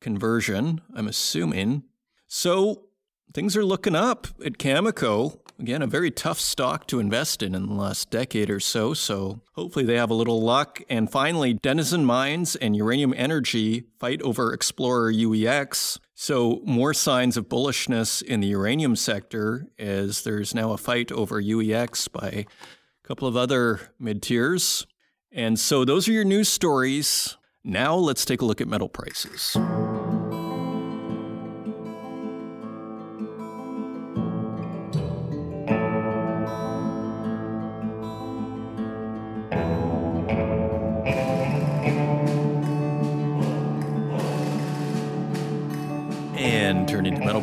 [0.00, 1.84] conversion, I'm assuming.
[2.26, 2.86] So
[3.34, 5.38] things are looking up at Cameco.
[5.62, 8.94] Again, a very tough stock to invest in in the last decade or so.
[8.94, 10.82] So hopefully they have a little luck.
[10.90, 16.00] And finally, Denison Mines and Uranium Energy fight over Explorer UEX.
[16.16, 21.40] So more signs of bullishness in the uranium sector as there's now a fight over
[21.40, 24.84] UEX by a couple of other mid tiers.
[25.30, 27.36] And so those are your news stories.
[27.62, 29.56] Now let's take a look at metal prices.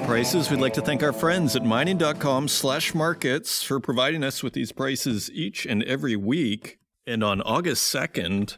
[0.10, 4.54] Prices, we'd like to thank our friends at mining.com slash markets for providing us with
[4.54, 6.80] these prices each and every week.
[7.06, 8.58] And on August 2nd,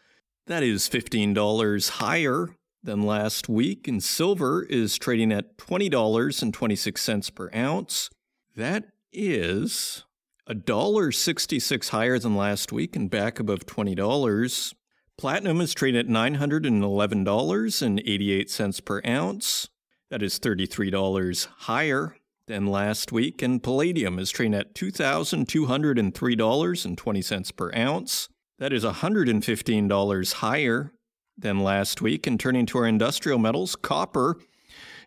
[0.46, 3.86] That is $15 higher than last week.
[3.86, 8.08] And silver is trading at $20.26 per ounce.
[8.56, 10.04] That is
[10.48, 14.74] $1.66 higher than last week and back above $20.
[15.16, 19.68] Platinum is trading at $911.88 per ounce.
[20.10, 23.40] That is $33 higher than last week.
[23.40, 28.28] And palladium is trading at $2,203.20 per ounce.
[28.58, 30.92] That is $115 higher
[31.38, 32.26] than last week.
[32.26, 34.36] And turning to our industrial metals, copper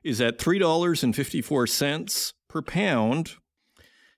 [0.03, 3.35] is at $3.54 per pound.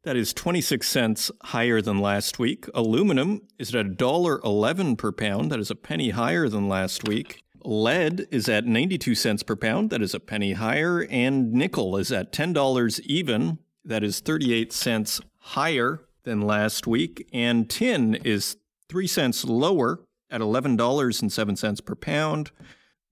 [0.03, 2.67] That is 26 cents higher than last week.
[2.73, 5.51] Aluminum is at $1.11 per pound.
[5.51, 7.43] That is a penny higher than last week.
[7.65, 9.89] Lead is at 92 cents per pound.
[9.89, 11.05] That is a penny higher.
[11.09, 13.59] And nickel is at $10 even.
[13.83, 17.27] That is 38 cents higher than last week.
[17.33, 18.55] And tin is
[18.87, 19.99] 3 cents lower
[20.31, 22.51] at $11.07 per pound.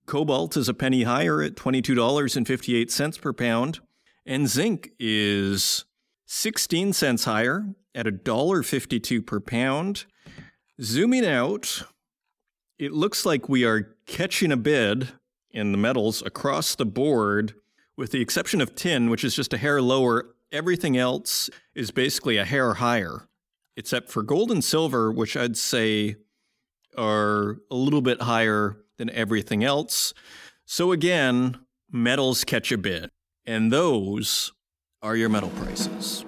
[0.06, 3.80] Cobalt is a penny higher at $22.58 per pound.
[4.24, 5.84] And zinc is
[6.30, 10.04] 16 cents higher at $1.52 per pound.
[10.80, 11.84] Zooming out,
[12.78, 15.08] it looks like we are catching a bid
[15.50, 17.54] in the metals across the board,
[17.96, 20.34] with the exception of tin, which is just a hair lower.
[20.52, 23.26] Everything else is basically a hair higher,
[23.74, 26.16] except for gold and silver, which I'd say
[26.96, 30.12] are a little bit higher than everything else.
[30.66, 31.58] So again,
[31.90, 33.10] metals catch a bid.
[33.46, 34.52] And those
[35.00, 36.24] are your metal prices.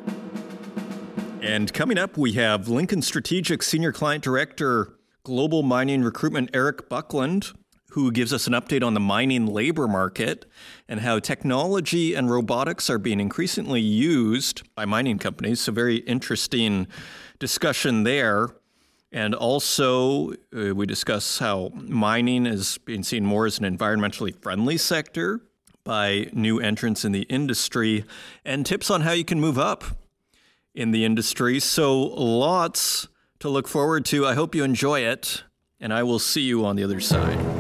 [1.43, 4.95] And coming up, we have Lincoln Strategic Senior Client Director,
[5.25, 7.53] Global Mining Recruitment, Erik Buckland,
[7.91, 10.47] who gives us an update on the mining labor market
[10.89, 15.61] and how technology and robotics are being increasingly used by mining companies.
[15.61, 16.87] So, very interesting
[17.41, 18.51] discussion there.
[19.11, 24.77] And also, uh, we discuss how mining is being seen more as an environmentally friendly
[24.77, 25.41] sector
[25.91, 28.05] by new entrants in the industry
[28.45, 29.83] and tips on how you can move up
[30.73, 31.59] in the industry.
[31.59, 33.09] So, lots
[33.41, 34.25] to look forward to.
[34.25, 35.43] I hope you enjoy it,
[35.81, 37.60] and I will see you on the other side.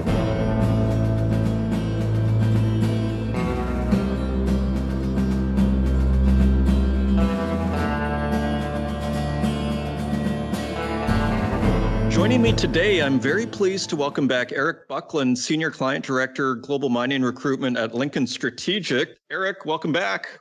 [12.40, 16.88] Joining me today, I'm very pleased to welcome back Erik Buckland, Senior Client Director, Global
[16.88, 19.18] Mining Recruitment at Lincoln Strategic.
[19.30, 20.40] Erik, welcome back.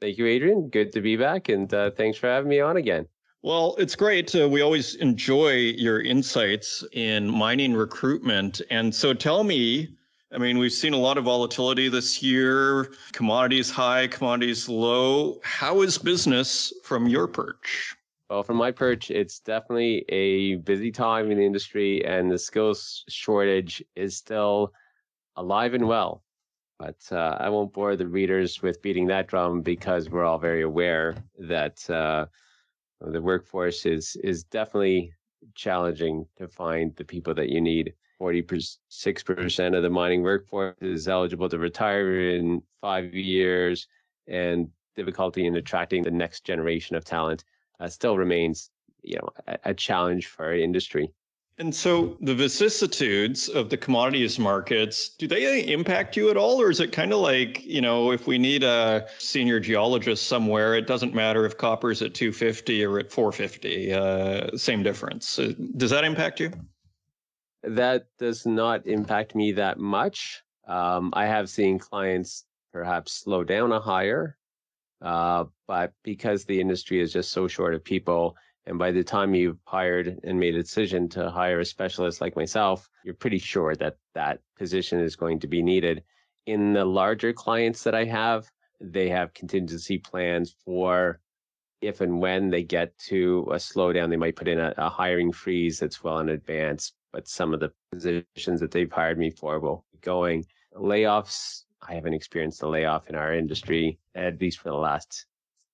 [0.00, 0.68] Thank you, Adrian.
[0.68, 3.06] Good to be back, and uh, thanks for having me on again.
[3.40, 4.34] Well, it's great.
[4.34, 8.60] Uh, we always enjoy your insights in mining recruitment.
[8.68, 9.94] And so tell me,
[10.32, 15.38] I mean, we've seen a lot of volatility this year, commodities high, commodities low.
[15.44, 17.94] How is business from your perch?
[18.32, 23.04] Well, from my perch, it's definitely a busy time in the industry, and the skills
[23.06, 24.72] shortage is still
[25.36, 26.24] alive and well.
[26.78, 30.62] But uh, I won't bore the readers with beating that drum because we're all very
[30.62, 32.24] aware that uh,
[33.02, 35.12] the workforce is is definitely
[35.54, 37.92] challenging to find the people that you need.
[38.18, 43.86] 46% of the mining workforce is eligible to retire in five years,
[44.26, 47.44] and difficulty in attracting the next generation of talent
[47.82, 48.70] uh, still remains,
[49.02, 51.12] you know, a, a challenge for our industry.
[51.58, 56.60] And so the vicissitudes of the commodities markets, do they impact you at all?
[56.60, 60.74] Or is it kind of like, you know, if we need a senior geologist somewhere,
[60.74, 65.38] it doesn't matter if copper's at 250 or at 450, uh, same difference.
[65.38, 66.52] Uh, does that impact you?
[67.62, 70.42] That does not impact me that much.
[70.66, 74.38] Um, I have seen clients perhaps slow down a hire,
[75.02, 78.36] uh, but because the industry is just so short of people,
[78.66, 82.36] and by the time you've hired and made a decision to hire a specialist like
[82.36, 86.04] myself, you're pretty sure that that position is going to be needed.
[86.46, 88.48] In the larger clients that I have,
[88.80, 91.20] they have contingency plans for
[91.80, 95.32] if and when they get to a slowdown, they might put in a, a hiring
[95.32, 96.92] freeze that's well in advance.
[97.12, 100.46] But some of the positions that they've hired me for will be going.
[100.76, 105.26] Layoffs, I haven't experienced a layoff in our industry, at least for the last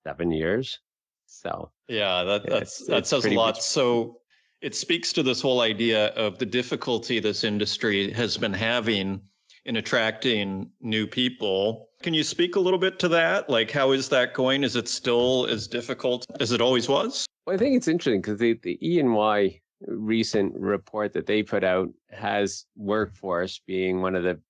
[0.05, 0.79] seven years.
[1.27, 3.57] So yeah, that that's that says a lot.
[3.57, 4.21] Much- so
[4.61, 9.21] it speaks to this whole idea of the difficulty this industry has been having
[9.67, 11.91] in attracting new people.
[12.03, 13.51] Can you speak a little bit to that?
[13.51, 14.65] Like, how is that going?
[14.65, 17.27] Is it still as difficult as it always was?
[17.47, 21.89] Well, I think it's interesting because the, the E&Y recent report that they put out
[22.11, 24.41] has workforce being one of the,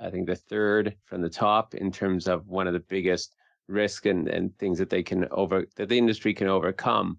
[0.00, 3.36] I think, the third from the top in terms of one of the biggest
[3.68, 7.18] risk and, and things that they can over that the industry can overcome.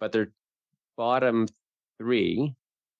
[0.00, 0.32] But their
[0.96, 1.48] bottom
[1.98, 2.54] three,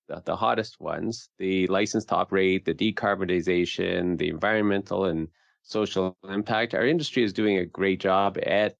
[0.08, 5.28] the, the hottest ones, the license top rate, the decarbonization, the environmental and
[5.62, 8.76] social impact, our industry is doing a great job at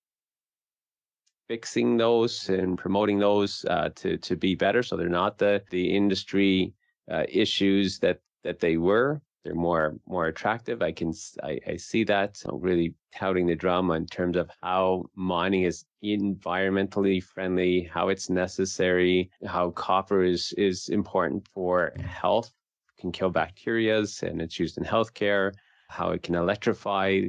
[1.49, 4.83] fixing those and promoting those uh, to to be better.
[4.83, 6.75] So they're not the the industry
[7.11, 10.83] uh, issues that that they were they're more more attractive.
[10.83, 11.13] I can
[11.43, 17.23] I, I see that really touting the drama in terms of how mining is environmentally
[17.23, 22.53] friendly, how it's necessary, how copper is is important for health,
[22.99, 25.53] can kill bacterias, and it's used in healthcare.
[25.89, 27.21] How it can electrify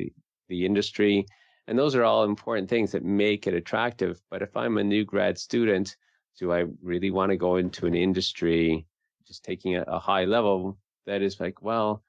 [0.48, 1.26] the industry,
[1.68, 4.22] and those are all important things that make it attractive.
[4.30, 5.98] But if I'm a new grad student,
[6.40, 8.86] do I really want to go into an industry
[9.28, 12.04] just taking a, a high level that is like, well,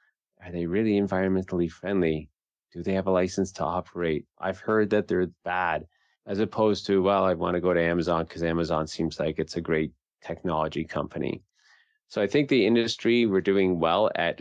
[0.45, 2.29] are they really environmentally friendly?
[2.73, 4.27] Do they have a license to operate?
[4.39, 5.87] I've heard that they're bad,
[6.27, 9.57] as opposed to, well, I want to go to Amazon because Amazon seems like it's
[9.57, 9.93] a great
[10.23, 11.43] technology company.
[12.09, 14.41] So I think the industry, we're doing well at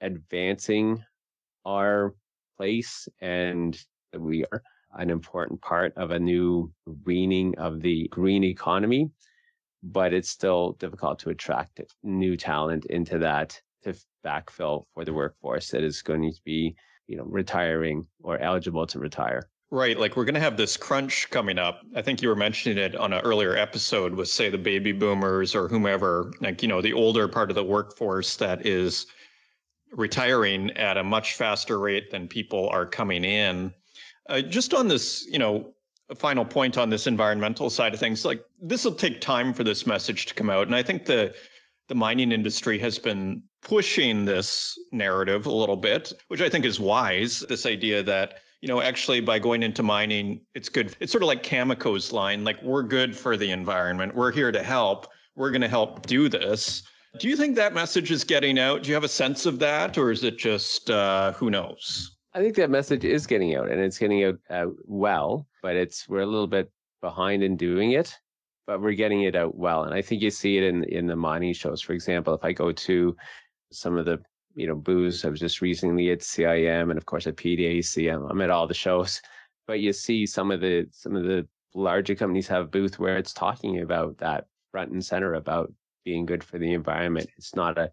[0.00, 1.02] advancing
[1.64, 2.14] our
[2.56, 3.78] place and
[4.18, 4.62] we are
[4.94, 6.72] an important part of a new
[7.02, 9.10] greening of the green economy,
[9.82, 15.70] but it's still difficult to attract new talent into that to backfill for the workforce
[15.70, 16.74] that is going to be,
[17.06, 19.48] you know, retiring or eligible to retire.
[19.70, 19.98] Right.
[19.98, 21.80] Like we're going to have this crunch coming up.
[21.96, 25.54] I think you were mentioning it on an earlier episode with, say, the baby boomers
[25.54, 29.06] or whomever, like, you know, the older part of the workforce that is
[29.92, 33.72] retiring at a much faster rate than people are coming in.
[34.28, 35.72] Uh, just on this, you know,
[36.16, 39.86] final point on this environmental side of things, like this will take time for this
[39.86, 40.66] message to come out.
[40.66, 41.34] And I think the
[41.88, 46.78] the mining industry has been pushing this narrative a little bit, which I think is
[46.78, 47.40] wise.
[47.48, 50.94] This idea that, you know, actually by going into mining, it's good.
[51.00, 54.14] It's sort of like Cameco's line, like we're good for the environment.
[54.14, 55.08] We're here to help.
[55.36, 56.82] We're going to help do this.
[57.18, 58.82] Do you think that message is getting out?
[58.82, 62.16] Do you have a sense of that, or is it just uh, who knows?
[62.34, 65.46] I think that message is getting out, and it's getting out uh, well.
[65.62, 68.16] But it's we're a little bit behind in doing it
[68.64, 69.82] but we're getting it out well.
[69.84, 71.82] And I think you see it in in the mining shows.
[71.82, 73.16] For example, if I go to
[73.72, 74.20] some of the
[74.54, 78.12] you know booths, I was just recently at CIM and of course at PDAC.
[78.30, 79.20] I'm, at all the shows,
[79.66, 83.32] but you see some of the some of the larger companies have booth where it's
[83.32, 85.72] talking about that front and center about
[86.04, 87.30] being good for the environment.
[87.36, 87.90] It's not a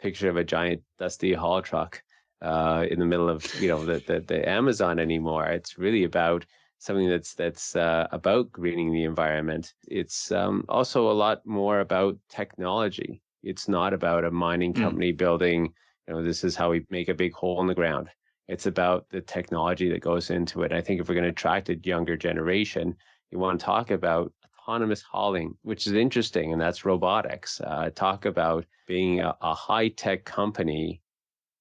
[0.00, 2.02] picture of a giant dusty haul truck
[2.42, 5.46] uh, in the middle of you know the, the, the Amazon anymore.
[5.46, 6.44] It's really about
[6.78, 9.74] something that's that's uh, about greening the environment.
[9.86, 13.22] It's um, also a lot more about technology.
[13.42, 14.82] It's not about a mining hmm.
[14.82, 15.16] company mm.
[15.16, 15.72] building.
[16.06, 18.08] You know, this is how we make a big hole in the ground.
[18.48, 20.72] It's about the technology that goes into it.
[20.72, 22.96] I think if we're going to attract a younger generation,
[23.30, 24.32] you want to talk about
[24.68, 27.60] autonomous hauling, which is interesting, and that's robotics.
[27.60, 31.02] Uh, talk about being a, a high tech company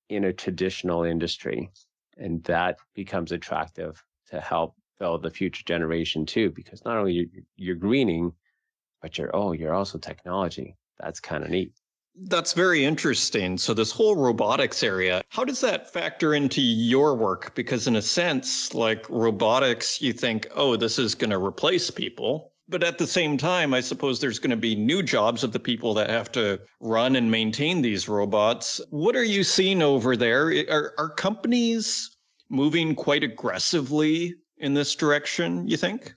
[0.09, 1.69] in a traditional industry.
[2.17, 7.43] And that becomes attractive to help build the future generation too, because not only you're,
[7.55, 8.33] you're greening,
[9.01, 10.75] but you're, oh, you're also technology.
[10.99, 11.71] That's kind of neat.
[12.23, 13.57] That's very interesting.
[13.59, 17.53] So, this whole robotics area, how does that factor into your work?
[17.53, 22.53] Because, in a sense, like robotics, you think, oh, this is going to replace people.
[22.69, 25.59] But at the same time, I suppose there's going to be new jobs of the
[25.59, 28.81] people that have to run and maintain these robots.
[28.89, 30.47] What are you seeing over there?
[30.69, 32.17] Are, are companies
[32.49, 36.13] moving quite aggressively in this direction, you think?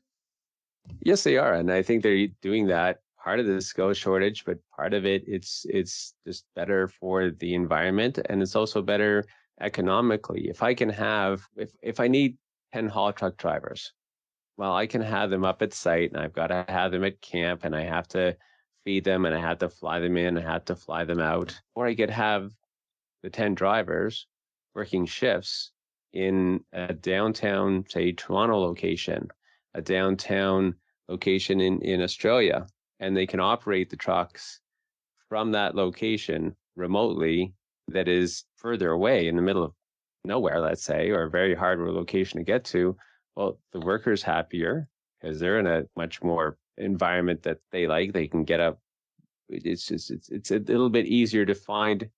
[1.03, 1.55] Yes, they are.
[1.55, 3.01] And I think they're doing that.
[3.23, 7.55] Part of the skill shortage, but part of it, it's it's just better for the
[7.55, 9.25] environment and it's also better
[9.61, 10.49] economically.
[10.49, 12.39] If I can have if if I need
[12.73, 13.93] 10 haul truck drivers,
[14.57, 17.21] well, I can have them up at site and I've got to have them at
[17.21, 18.37] camp and I have to
[18.85, 21.59] feed them and I have to fly them in, I have to fly them out.
[21.75, 22.51] Or I could have
[23.23, 24.27] the 10 drivers
[24.75, 25.73] working shifts
[26.13, 29.29] in a downtown, say, Toronto location,
[29.75, 30.75] a downtown
[31.09, 32.67] location in, in Australia,
[33.01, 34.61] and they can operate the trucks
[35.29, 37.53] from that location remotely
[37.89, 39.73] that is further away in the middle of
[40.25, 42.97] nowhere, let's say, or a very hard location to get to
[43.37, 44.89] well, the worker's happier
[45.21, 48.13] because they're in a much more environment that they like.
[48.13, 48.79] They can get up.
[49.49, 52.09] It's just it's it's a little bit easier to find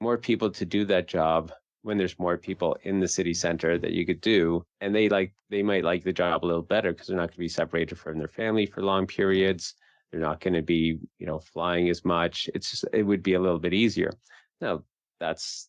[0.00, 1.52] more people to do that job
[1.82, 5.32] when there's more people in the city center that you could do and they like
[5.50, 7.96] they might like the job a little better because they're not going to be separated
[7.96, 9.74] from their family for long periods
[10.16, 13.34] they're not going to be you know flying as much it's just it would be
[13.34, 14.12] a little bit easier
[14.60, 14.82] now
[15.20, 15.68] that's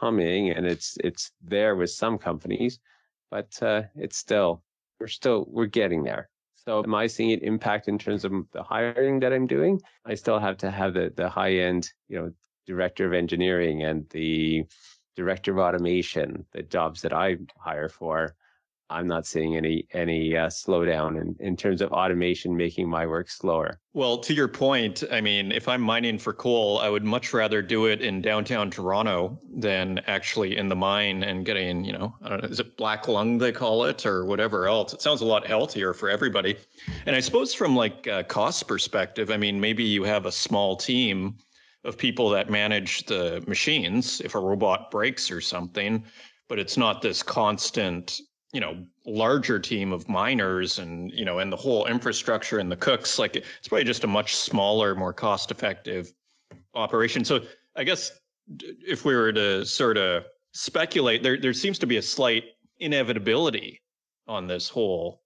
[0.00, 2.78] coming and it's it's there with some companies
[3.30, 4.62] but uh, it's still
[5.00, 6.28] we're still we're getting there.
[6.54, 9.80] So am I seeing it impact in terms of the hiring that I'm doing?
[10.04, 12.32] I still have to have the the high end, you know,
[12.66, 14.64] director of engineering and the
[15.16, 18.34] director of automation, the jobs that I hire for.
[18.88, 23.28] I'm not seeing any any uh, slowdown in, in terms of automation making my work
[23.28, 23.80] slower.
[23.94, 27.62] Well, to your point, I mean, if I'm mining for coal, I would much rather
[27.62, 32.36] do it in downtown Toronto than actually in the mine and getting, you know, know,
[32.42, 34.92] is it black lung they call it or whatever else?
[34.92, 36.56] It sounds a lot healthier for everybody.
[37.06, 40.76] And I suppose from like a cost perspective, I mean, maybe you have a small
[40.76, 41.36] team
[41.84, 46.04] of people that manage the machines if a robot breaks or something,
[46.48, 48.20] but it's not this constant
[48.56, 52.76] you know larger team of miners and you know and the whole infrastructure and the
[52.76, 56.10] cooks like it's probably just a much smaller more cost effective
[56.74, 57.22] operation.
[57.22, 57.40] So
[57.76, 58.12] i guess
[58.58, 62.44] if we were to sort of speculate there there seems to be a slight
[62.78, 63.82] inevitability
[64.26, 65.20] on this whole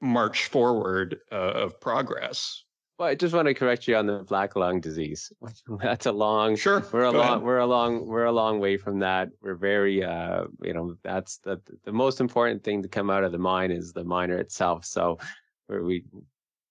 [0.00, 2.64] march forward uh, of progress
[2.98, 5.30] well, I just want to correct you on the black lung disease.
[5.82, 6.56] That's a long.
[6.56, 6.84] Sure.
[6.92, 7.28] We're a long.
[7.28, 7.42] Ahead.
[7.42, 8.06] We're a long.
[8.06, 9.28] We're a long way from that.
[9.42, 10.02] We're very.
[10.02, 13.70] Uh, you know, that's the the most important thing to come out of the mine
[13.70, 14.84] is the miner itself.
[14.84, 15.18] So,
[15.68, 16.04] we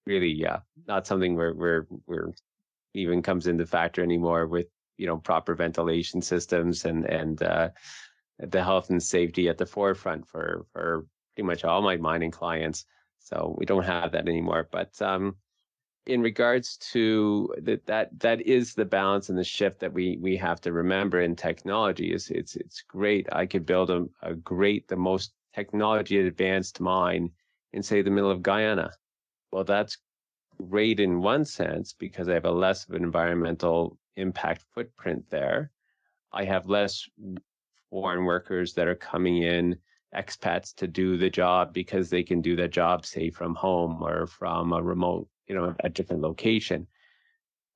[0.06, 2.32] really, yeah, not something where we're we're
[2.96, 4.68] even comes into factor anymore with
[4.98, 7.70] you know proper ventilation systems and and uh,
[8.40, 11.06] the health and safety at the forefront for for
[11.36, 12.86] pretty much all my mining clients.
[13.20, 14.68] So we don't have that anymore.
[14.72, 15.36] But um,
[16.06, 20.38] in regards to that that that is the balance and the shift that we we
[20.38, 23.28] have to remember in technology is it's it's great.
[23.32, 27.32] I could build a, a great the most technology advanced mine
[27.74, 28.92] in say the middle of guyana.
[29.52, 29.98] Well that's
[30.70, 35.72] great in one sense because i have a less of an environmental impact footprint there.
[36.32, 37.08] I have less
[37.90, 39.78] foreign workers that are coming in
[40.16, 44.28] expats to do the job because they can do the job say from home or
[44.28, 46.88] from a remote you know, a different location.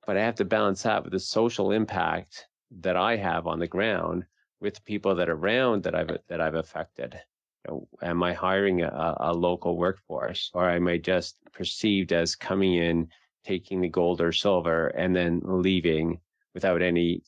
[0.06, 2.46] But I have to balance that with the social impact
[2.80, 4.24] that I have on the ground
[4.60, 7.18] with people that are around that I've that I've affected.
[7.66, 12.36] You know, am I hiring a, a local workforce, or am I just perceived as
[12.36, 13.08] coming in,
[13.44, 16.20] taking the gold or silver, and then leaving
[16.54, 17.22] without any,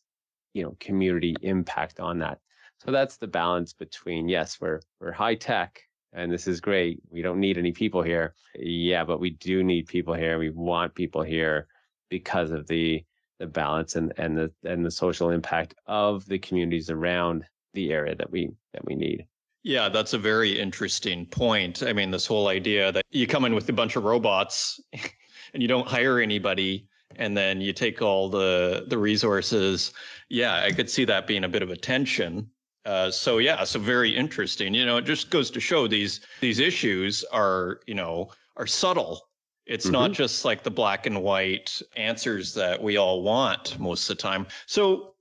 [0.55, 2.39] you know, community impact on that?
[2.85, 5.83] So that's the balance between yes, we're we're high tech,
[6.13, 7.01] and this is great.
[7.11, 8.35] We don't need any people here.
[8.55, 10.39] Yeah, but we do need people here.
[10.39, 11.67] We want people here
[12.11, 13.05] because of the
[13.39, 17.45] the balance and and the and the social impact of the communities around
[17.75, 19.27] the area that we that we need.
[19.65, 21.83] Yeah, that's a very interesting point.
[21.83, 24.81] I mean, this whole idea that you come in with a bunch of robots
[25.55, 29.93] and you don't hire anybody and then you take all the the resources.
[30.29, 32.51] Yeah, I could see that being a bit of a tension.
[32.85, 34.75] Uh, so yeah, so very interesting.
[34.75, 39.29] You know, it just goes to show these these issues are you know are subtle.
[39.67, 39.93] It's mm-hmm.
[39.93, 44.23] not just like the black and white answers that we all want most of the
[44.23, 44.47] time.
[44.67, 45.15] So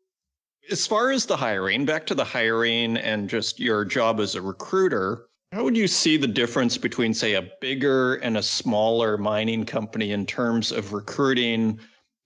[0.72, 4.42] as far as the hiring, back to the hiring and just your job as a
[4.42, 9.66] recruiter, how would you see the difference between, say, a bigger and a smaller mining
[9.66, 11.80] company in terms of recruiting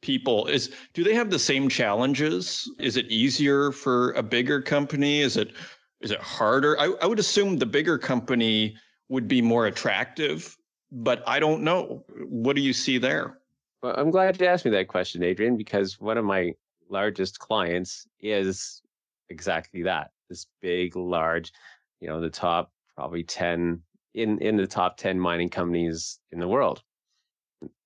[0.05, 0.45] people?
[0.45, 2.69] Is do they have the same challenges?
[2.79, 5.21] Is it easier for a bigger company?
[5.21, 5.53] Is it
[6.01, 6.79] is it harder?
[6.79, 8.75] I, I would assume the bigger company
[9.09, 10.55] would be more attractive,
[10.91, 12.05] but I don't know.
[12.27, 13.39] What do you see there?
[13.81, 16.53] Well, I'm glad you asked me that question, Adrian, because one of my
[16.89, 18.83] largest clients is
[19.29, 20.11] exactly that.
[20.29, 21.51] This big, large,
[21.99, 23.81] you know, the top probably 10
[24.13, 26.83] in, in the top 10 mining companies in the world.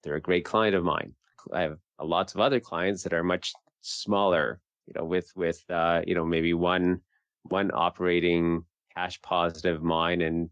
[0.04, 1.14] They're a great client of mine.
[1.54, 6.02] I have lots of other clients that are much smaller, you know, with, with, uh,
[6.06, 7.02] you know, maybe one,
[7.44, 8.64] one operating
[8.96, 10.50] cash positive mine and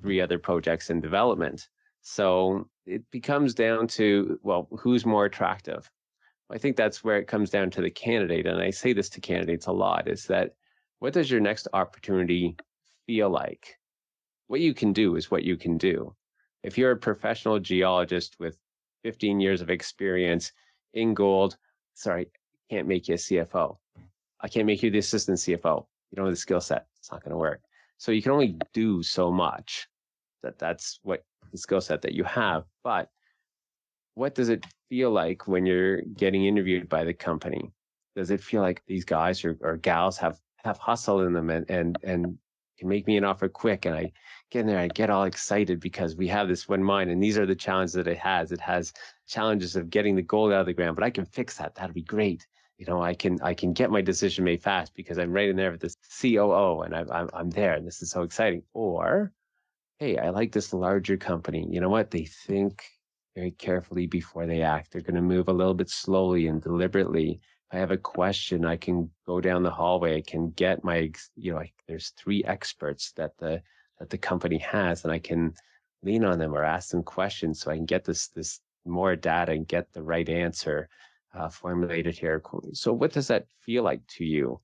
[0.00, 1.68] three other projects in development.
[2.02, 5.90] So it becomes down to, well, who's more attractive?
[6.50, 8.46] I think that's where it comes down to the candidate.
[8.46, 10.54] And I say this to candidates a lot is that
[10.98, 12.56] what does your next opportunity
[13.06, 13.78] feel like?
[14.48, 16.14] What you can do is what you can do.
[16.62, 18.58] If you're a professional geologist with
[19.04, 20.52] 15 years of experience
[20.94, 21.56] in gold,
[21.94, 22.30] sorry,
[22.70, 23.76] can't make you a CFO.
[24.40, 25.86] I can't make you the assistant CFO.
[26.10, 26.86] You don't have the skill set.
[26.98, 27.60] It's not going to work.
[27.98, 29.88] So you can only do so much.
[30.42, 31.22] That that's what
[31.52, 32.64] the skill set that you have.
[32.82, 33.10] But
[34.14, 37.70] what does it feel like when you're getting interviewed by the company?
[38.16, 41.68] Does it feel like these guys or, or gals have have hustle in them and
[41.70, 42.38] and and
[42.78, 44.12] can make me an offer quick and I
[44.50, 47.38] get in there, I get all excited because we have this one mind and these
[47.38, 48.52] are the challenges that it has.
[48.52, 48.92] It has
[49.26, 51.74] challenges of getting the gold out of the ground, but I can fix that.
[51.74, 52.46] That'd be great.
[52.78, 55.56] You know, I can I can get my decision made fast because I'm right in
[55.56, 58.62] there with this COO and I'm I'm, I'm there and this is so exciting.
[58.72, 59.32] Or,
[59.98, 61.66] hey, I like this larger company.
[61.70, 62.10] You know what?
[62.10, 62.82] They think
[63.36, 64.92] very carefully before they act.
[64.92, 67.40] They're going to move a little bit slowly and deliberately.
[67.70, 70.16] If I have a question, I can go down the hallway.
[70.16, 73.62] I can get my, you know, there's three experts that the
[74.00, 75.54] that the company has, and I can
[76.02, 79.52] lean on them or ask them questions so I can get this this more data
[79.52, 80.88] and get the right answer
[81.34, 82.42] uh, formulated here.
[82.72, 84.60] So, what does that feel like to you?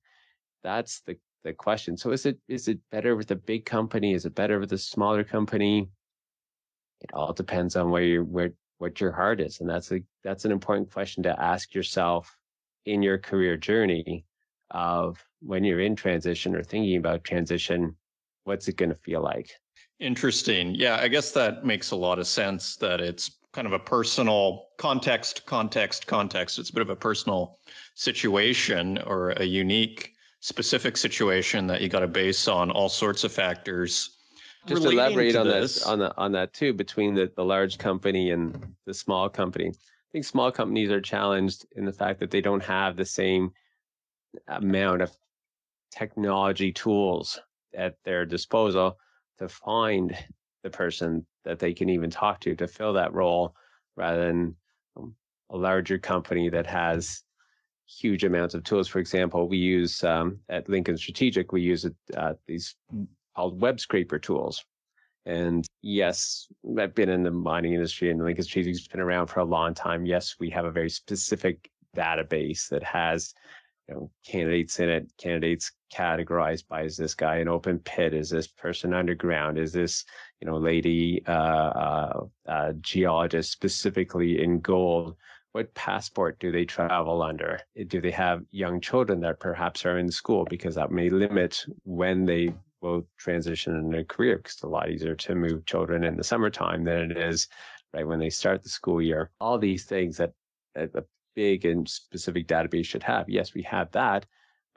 [0.63, 1.95] That's the the question.
[1.95, 4.13] So, is it is it better with a big company?
[4.13, 5.89] Is it better with a smaller company?
[7.01, 10.45] it all depends on where you where what your heart is and that's a that's
[10.45, 12.37] an important question to ask yourself
[12.85, 14.25] in your career journey
[14.71, 17.95] of when you're in transition or thinking about transition
[18.47, 19.51] what's it going to feel like
[19.99, 23.79] interesting yeah i guess that makes a lot of sense that it's kind of a
[23.79, 27.59] personal context context context it's a bit of a personal
[27.95, 33.31] situation or a unique specific situation that you got to base on all sorts of
[33.31, 34.17] factors
[34.67, 35.83] just elaborate on this.
[35.83, 39.69] that on that on that too between the, the large company and the small company.
[39.69, 43.51] I think small companies are challenged in the fact that they don't have the same
[44.47, 45.11] amount of
[45.91, 47.39] technology tools
[47.73, 48.97] at their disposal
[49.39, 50.17] to find
[50.63, 53.55] the person that they can even talk to to fill that role
[53.95, 54.55] rather than
[54.97, 55.15] um,
[55.49, 57.23] a larger company that has
[57.87, 58.87] huge amounts of tools.
[58.87, 62.75] For example, we use um, at Lincoln Strategic, we use uh, these
[63.35, 64.65] called web scraper tools.
[65.25, 66.47] And yes,
[66.79, 70.05] I've been in the mining industry and Lincoln Strategic's been around for a long time.
[70.05, 73.33] Yes, we have a very specific database that has
[73.87, 78.13] you know, candidates in it, candidates categorized by is this guy an open pit?
[78.13, 79.57] Is this person underground?
[79.57, 80.05] Is this,
[80.41, 85.15] you know, lady uh, uh, uh, geologist specifically in gold?
[85.53, 87.59] What passport do they travel under?
[87.87, 90.45] Do they have young children that perhaps are in school?
[90.49, 94.89] Because that may limit when they will transition in their career because it's a lot
[94.89, 97.47] easier to move children in the summertime than it is
[97.93, 99.31] right when they start the school year.
[99.39, 100.33] All these things that
[100.75, 101.03] a
[101.35, 103.29] big and specific database should have.
[103.29, 104.25] Yes, we have that,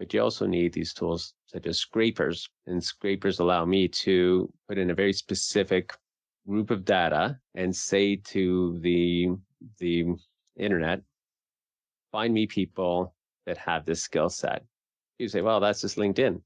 [0.00, 2.48] but you also need these tools such as scrapers.
[2.66, 5.92] And scrapers allow me to put in a very specific
[6.48, 9.28] group of data and say to the
[9.78, 10.06] the
[10.56, 11.02] internet,
[12.10, 14.64] find me people that have this skill set.
[15.18, 16.40] You say, well, that's just LinkedIn.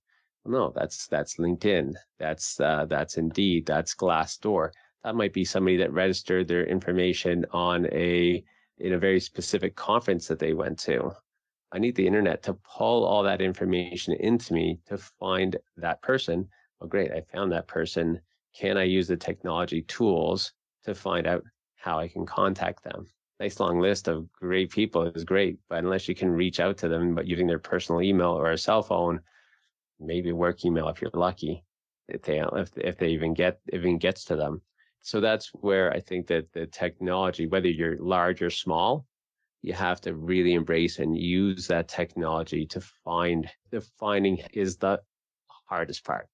[0.45, 1.95] No, that's that's LinkedIn.
[2.19, 3.67] That's uh, that's Indeed.
[3.67, 4.73] That's Glassdoor.
[5.05, 8.43] That might be somebody that registered their information on a
[8.79, 11.13] in a very specific conference that they went to.
[11.75, 16.49] I need the internet to pull all that information into me to find that person.
[16.81, 18.21] Oh, great, I found that person.
[18.57, 20.53] Can I use the technology tools
[20.85, 21.43] to find out
[21.75, 23.09] how I can contact them?
[23.41, 26.89] Nice long list of great people is great, but unless you can reach out to
[26.89, 29.19] them, but using their personal email or a cell phone,
[29.99, 31.65] maybe work email if you're lucky,
[32.07, 34.63] if they if, if they even get even gets to them.
[35.01, 39.07] So that's where I think that the technology, whether you're large or small,
[39.65, 45.01] you have to really embrace and use that technology to find the finding is the
[45.65, 46.29] hardest part.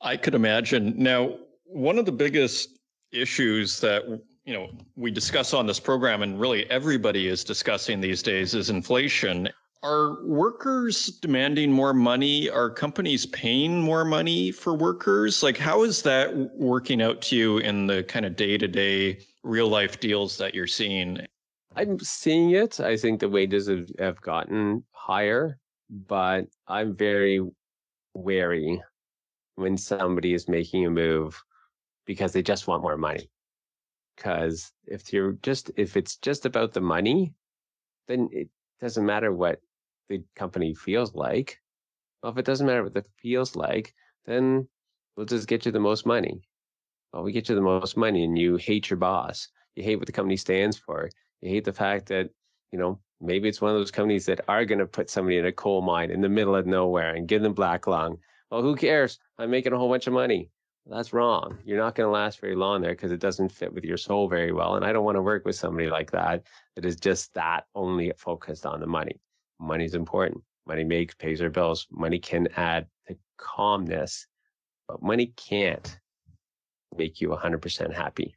[0.00, 0.94] I could imagine.
[0.96, 2.78] Now, one of the biggest
[3.10, 4.04] issues that
[4.44, 8.70] you know we discuss on this program and really everybody is discussing these days is
[8.70, 9.48] inflation.
[9.82, 12.48] Are workers demanding more money?
[12.48, 15.42] Are companies paying more money for workers?
[15.42, 19.98] Like how is that working out to you in the kind of day-to-day real life
[19.98, 21.26] deals that you're seeing?
[21.76, 22.80] I'm seeing it.
[22.80, 25.58] I think the wages have, have gotten higher,
[25.90, 27.40] but I'm very
[28.14, 28.82] wary
[29.54, 31.40] when somebody is making a move
[32.06, 33.30] because they just want more money.
[34.16, 37.34] Because if you're just if it's just about the money,
[38.08, 38.48] then it
[38.80, 39.60] doesn't matter what
[40.08, 41.60] the company feels like.
[42.22, 43.94] Well, if it doesn't matter what it feels like,
[44.26, 44.68] then
[45.16, 46.40] we'll just get you the most money.
[47.12, 49.48] Well, we get you the most money and you hate your boss.
[49.76, 51.10] You hate what the company stands for.
[51.40, 52.30] You hate the fact that,
[52.72, 55.46] you know, maybe it's one of those companies that are going to put somebody in
[55.46, 58.18] a coal mine in the middle of nowhere and give them black lung.
[58.50, 59.18] Well, who cares?
[59.38, 60.50] I'm making a whole bunch of money.
[60.86, 61.58] that's wrong.
[61.64, 64.28] You're not going to last very long there because it doesn't fit with your soul
[64.28, 64.76] very well.
[64.76, 68.12] And I don't want to work with somebody like that that is just that only
[68.16, 69.20] focused on the money.
[69.60, 70.42] Money's important.
[70.66, 71.86] Money makes, pays our bills.
[71.90, 74.26] Money can add to calmness,
[74.86, 75.98] but money can't
[76.96, 78.34] make you 100% happy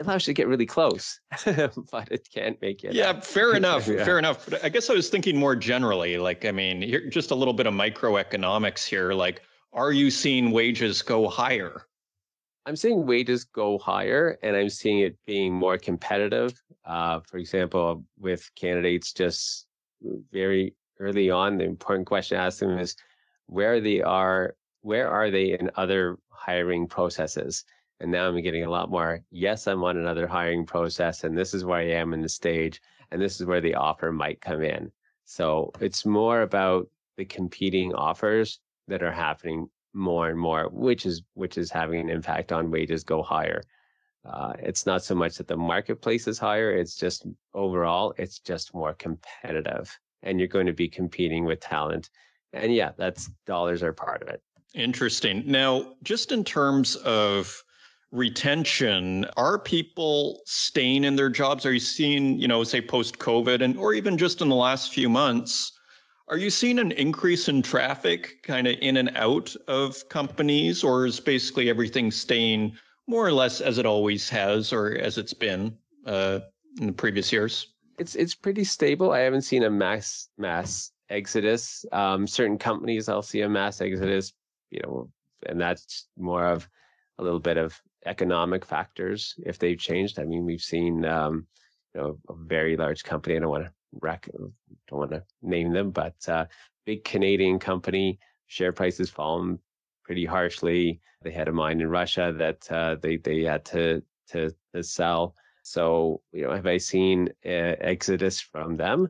[0.00, 2.94] allows you to get really close, but it can't make it.
[2.94, 3.86] Yeah, fair enough.
[3.88, 4.04] yeah.
[4.04, 4.48] Fair enough.
[4.48, 6.18] But I guess I was thinking more generally.
[6.18, 9.12] Like, I mean, here, just a little bit of microeconomics here.
[9.12, 11.82] Like, are you seeing wages go higher?
[12.66, 16.60] I'm seeing wages go higher, and I'm seeing it being more competitive.
[16.84, 19.66] Uh, for example, with candidates just
[20.32, 22.94] very early on, the important question to ask them is
[23.46, 24.54] where they are.
[24.82, 27.64] Where are they in other hiring processes?
[28.00, 31.52] And now I'm getting a lot more, yes, I'm on another hiring process, and this
[31.52, 32.80] is where I am in the stage,
[33.10, 34.92] and this is where the offer might come in.
[35.24, 41.22] So it's more about the competing offers that are happening more and more, which is
[41.34, 43.62] which is having an impact on wages go higher.
[44.24, 48.74] Uh, it's not so much that the marketplace is higher; it's just overall, it's just
[48.74, 52.10] more competitive, and you're going to be competing with talent.
[52.52, 54.40] And yeah, that's dollars are part of it.
[54.74, 55.42] Interesting.
[55.46, 57.62] Now, just in terms of
[58.10, 59.26] retention.
[59.36, 61.66] Are people staying in their jobs?
[61.66, 64.92] Are you seeing you know say post covid and or even just in the last
[64.92, 65.72] few months
[66.30, 71.06] are you seeing an increase in traffic kind of in and out of companies or
[71.06, 75.74] is basically everything staying more or less as it always has or as it's been
[76.04, 76.40] uh,
[76.80, 77.68] in the previous years?
[77.98, 79.12] It's it's pretty stable.
[79.12, 81.86] I haven't seen a mass mass exodus.
[81.92, 84.34] Um, certain companies i'll see a mass exodus
[84.70, 85.10] you know
[85.46, 86.68] and that's more of
[87.18, 90.18] a little bit of economic factors if they've changed.
[90.18, 91.46] I mean, we've seen um,
[91.94, 93.36] you know a very large company.
[93.36, 93.72] I don't want to
[94.88, 96.46] don't want to name them, but uh,
[96.84, 99.58] big Canadian company share prices fallen
[100.04, 101.00] pretty harshly.
[101.22, 105.34] They had a mine in Russia that uh, they they had to, to to sell.
[105.62, 109.08] So you know, have I seen uh, exodus from them?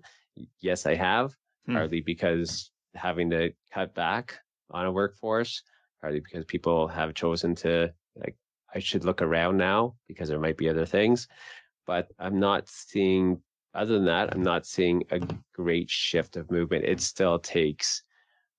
[0.61, 1.35] Yes, I have.
[1.67, 1.75] Hmm.
[1.75, 4.39] Partly because having to cut back
[4.71, 5.63] on a workforce,
[6.01, 8.37] partly because people have chosen to like
[8.75, 11.29] I should look around now because there might be other things.
[11.87, 13.41] But I'm not seeing,
[13.75, 15.21] other than that, I'm not seeing a
[15.55, 16.85] great shift of movement.
[16.85, 18.03] It still takes,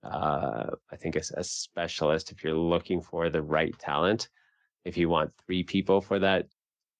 [0.03, 4.29] uh, I think, a, a specialist if you're looking for the right talent.
[4.85, 6.47] If you want three people for that,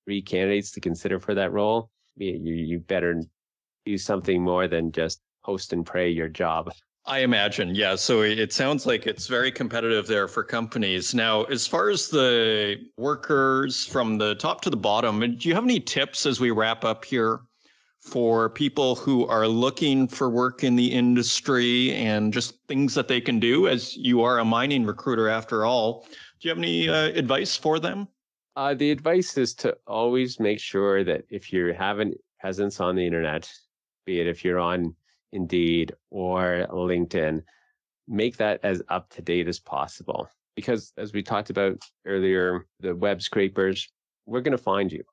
[0.06, 3.22] three candidates to consider for that role, you, you better
[3.86, 6.72] do something more than just post and pray your job.
[7.06, 7.96] I imagine, yeah.
[7.96, 11.16] So it sounds like it's very competitive there for companies.
[11.16, 15.64] Now, as far as the workers from the top to the bottom, do you have
[15.64, 17.42] any tips as we wrap up here
[18.02, 23.20] for people who are looking for work in the industry and just things that they
[23.20, 26.06] can do as you are a mining recruiter after all?
[26.40, 28.08] Do you have any uh, advice for them?
[28.56, 32.96] Uh, the advice is to always make sure that if you have a presence on
[32.96, 33.52] the internet,
[34.06, 34.96] be it if you're on
[35.32, 37.44] Indeed or LinkedIn,
[38.08, 40.30] make that as up to date as possible.
[40.56, 43.88] Because as we talked about earlier, the web scrapers,
[44.26, 45.04] we're going to find you.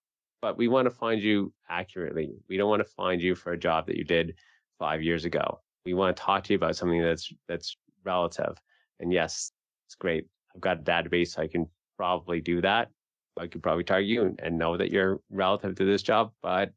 [0.42, 2.30] but we want to find you accurately.
[2.48, 4.34] We don't want to find you for a job that you did
[4.78, 5.60] five years ago.
[5.84, 8.56] We want to talk to you about something that's that's relative.
[9.00, 9.52] And yes,
[9.86, 10.26] it's great.
[10.54, 12.90] I've got a database, so I can probably do that.
[13.38, 16.70] I could probably target you and know that you're relative to this job, but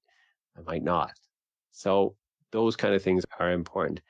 [0.57, 1.11] I might not.
[1.71, 2.15] So
[2.51, 4.01] those kind of things are important.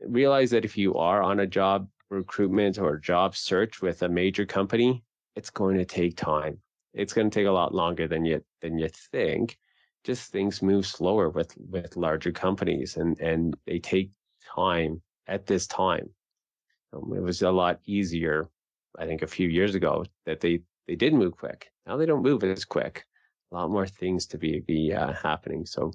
[0.00, 4.44] Realize that if you are on a job recruitment or job search with a major
[4.44, 5.02] company,
[5.36, 6.58] it's going to take time.
[6.94, 9.58] It's going to take a lot longer than you than you think.
[10.04, 14.10] Just things move slower with with larger companies, and and they take
[14.54, 16.10] time at this time.
[16.92, 18.48] Um, it was a lot easier,
[18.98, 21.70] I think, a few years ago that they they did move quick.
[21.86, 23.04] Now they don't move as quick.
[23.50, 25.64] A lot more things to be be uh, happening.
[25.64, 25.92] So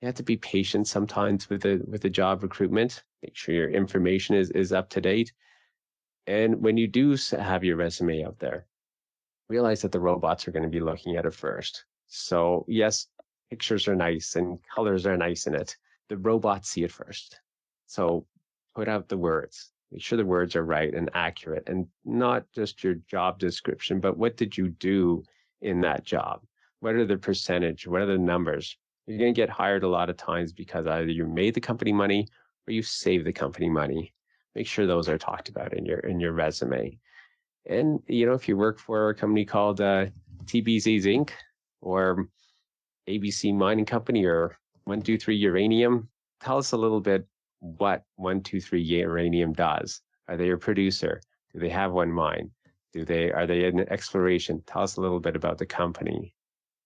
[0.00, 3.02] you have to be patient sometimes with the with the job recruitment.
[3.22, 5.32] Make sure your information is is up to date.
[6.26, 8.66] And when you do have your resume out there,
[9.48, 11.84] realize that the robots are going to be looking at it first.
[12.06, 13.06] So yes,
[13.50, 15.76] pictures are nice and colors are nice in it.
[16.08, 17.40] The robots see it first.
[17.86, 18.26] So
[18.74, 19.72] put out the words.
[19.90, 24.18] Make sure the words are right and accurate and not just your job description, but
[24.18, 25.24] what did you do
[25.62, 26.42] in that job?
[26.80, 27.86] What are the percentage?
[27.86, 28.76] What are the numbers?
[29.08, 31.94] You're going to get hired a lot of times because either you made the company
[31.94, 32.28] money
[32.66, 34.12] or you saved the company money.
[34.54, 36.98] Make sure those are talked about in your in your resume.
[37.64, 40.06] And you know, if you work for a company called uh,
[40.44, 41.30] TBZ Inc.
[41.80, 42.28] or
[43.08, 47.26] ABC Mining Company or One Two Three Uranium, tell us a little bit
[47.60, 50.02] what One Two Three Uranium does.
[50.28, 51.22] Are they a producer?
[51.54, 52.50] Do they have one mine?
[52.92, 54.62] Do they are they in exploration?
[54.66, 56.34] Tell us a little bit about the company.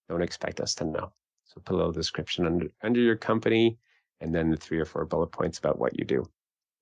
[0.07, 1.11] Don't expect us to know.
[1.53, 3.77] So put a little description under under your company
[4.21, 6.25] and then the three or four bullet points about what you do.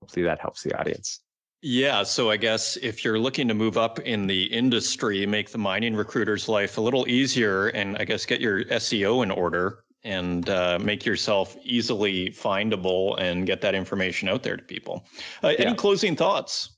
[0.01, 1.21] Hopefully that helps the audience.
[1.63, 5.59] Yeah, so I guess if you're looking to move up in the industry, make the
[5.59, 10.49] mining recruiter's life a little easier, and I guess get your SEO in order and
[10.49, 15.05] uh, make yourself easily findable and get that information out there to people.
[15.43, 15.67] Uh, yeah.
[15.67, 16.77] Any closing thoughts?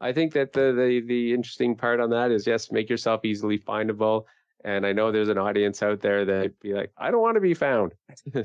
[0.00, 3.58] I think that the, the the interesting part on that is yes, make yourself easily
[3.58, 4.24] findable.
[4.68, 7.40] And I know there's an audience out there that be like, I don't want to
[7.40, 7.94] be found.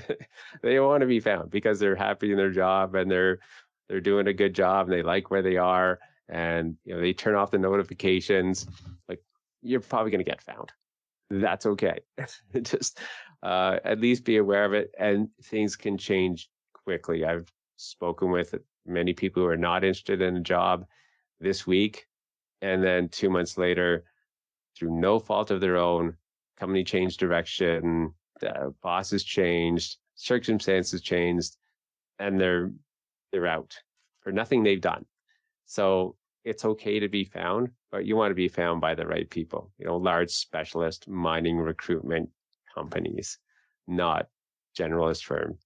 [0.62, 3.40] they want to be found because they're happy in their job and they're
[3.90, 6.00] they're doing a good job and they like where they are
[6.30, 8.66] and you know they turn off the notifications.
[9.10, 9.22] Like
[9.62, 10.72] you're probably going to get found.
[11.30, 12.00] That's okay.
[12.62, 13.02] Just
[13.44, 16.50] uh, at least be aware of it, and things can change
[16.86, 17.26] quickly.
[17.26, 18.56] I've spoken with
[18.86, 20.86] many people who are not interested in a job
[21.42, 22.08] this week,
[22.62, 24.06] and then two months later
[24.76, 26.16] through no fault of their own,
[26.58, 31.58] company changed direction, the bosses changed, circumstances changed,
[32.20, 32.72] and they're
[33.32, 33.76] they're out
[34.22, 35.06] for nothing they've done.
[35.66, 36.16] So
[36.46, 39.72] it's okay to be found, but you want to be found by the right people,
[39.78, 42.30] you know, large specialist mining recruitment
[42.74, 43.40] companies,
[43.88, 44.28] not
[44.78, 45.66] generalist firms.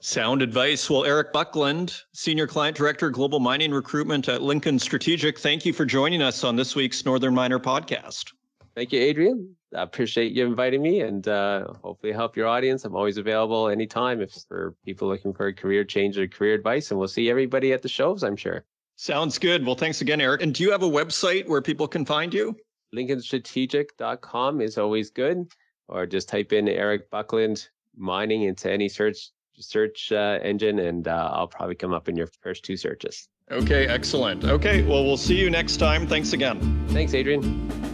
[0.00, 0.90] Sound advice.
[0.90, 5.86] Well, Erik Buckland, Senior Client Director, Global Mining Recruitment at Lincoln Strategic, thank you for
[5.86, 8.32] joining us on this week's Northern Miner podcast.
[8.74, 9.54] Thank you, Adrian.
[9.74, 12.84] I appreciate you inviting me and uh, hopefully help your audience.
[12.84, 16.90] I'm always available anytime if for people looking for a career change or career advice.
[16.90, 18.64] And we'll see everybody at the shows, I'm sure.
[18.96, 19.64] Sounds good.
[19.64, 20.42] Well, thanks again, Erik.
[20.42, 22.56] And do you have a website where people can find you?
[22.94, 25.46] LincolnStrategic.com is always good.
[25.88, 31.30] Or just type in Erik Buckland mining into any search search uh, engine, and uh,
[31.32, 33.28] I'll probably come up in your first two searches.
[33.50, 34.44] Okay, excellent.
[34.44, 36.06] Okay, well, we'll see you next time.
[36.06, 36.86] Thanks again.
[36.88, 37.93] Thanks, Adrian.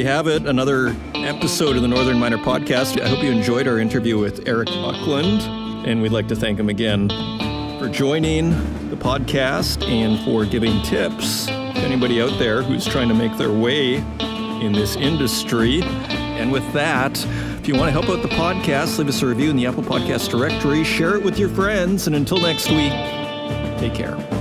[0.00, 2.98] We have it, another episode of the Northern Miner Podcast.
[2.98, 5.42] I hope you enjoyed our interview with Erik Buckland,
[5.86, 7.10] and we'd like to thank him again
[7.78, 8.48] for joining
[8.88, 13.52] the podcast and for giving tips to anybody out there who's trying to make their
[13.52, 13.96] way
[14.62, 15.82] in this industry.
[15.82, 17.22] And with that,
[17.58, 19.82] if you want to help out the podcast, leave us a review in the Apple
[19.82, 22.92] Podcast directory, share it with your friends, and until next week,
[23.78, 24.39] take care.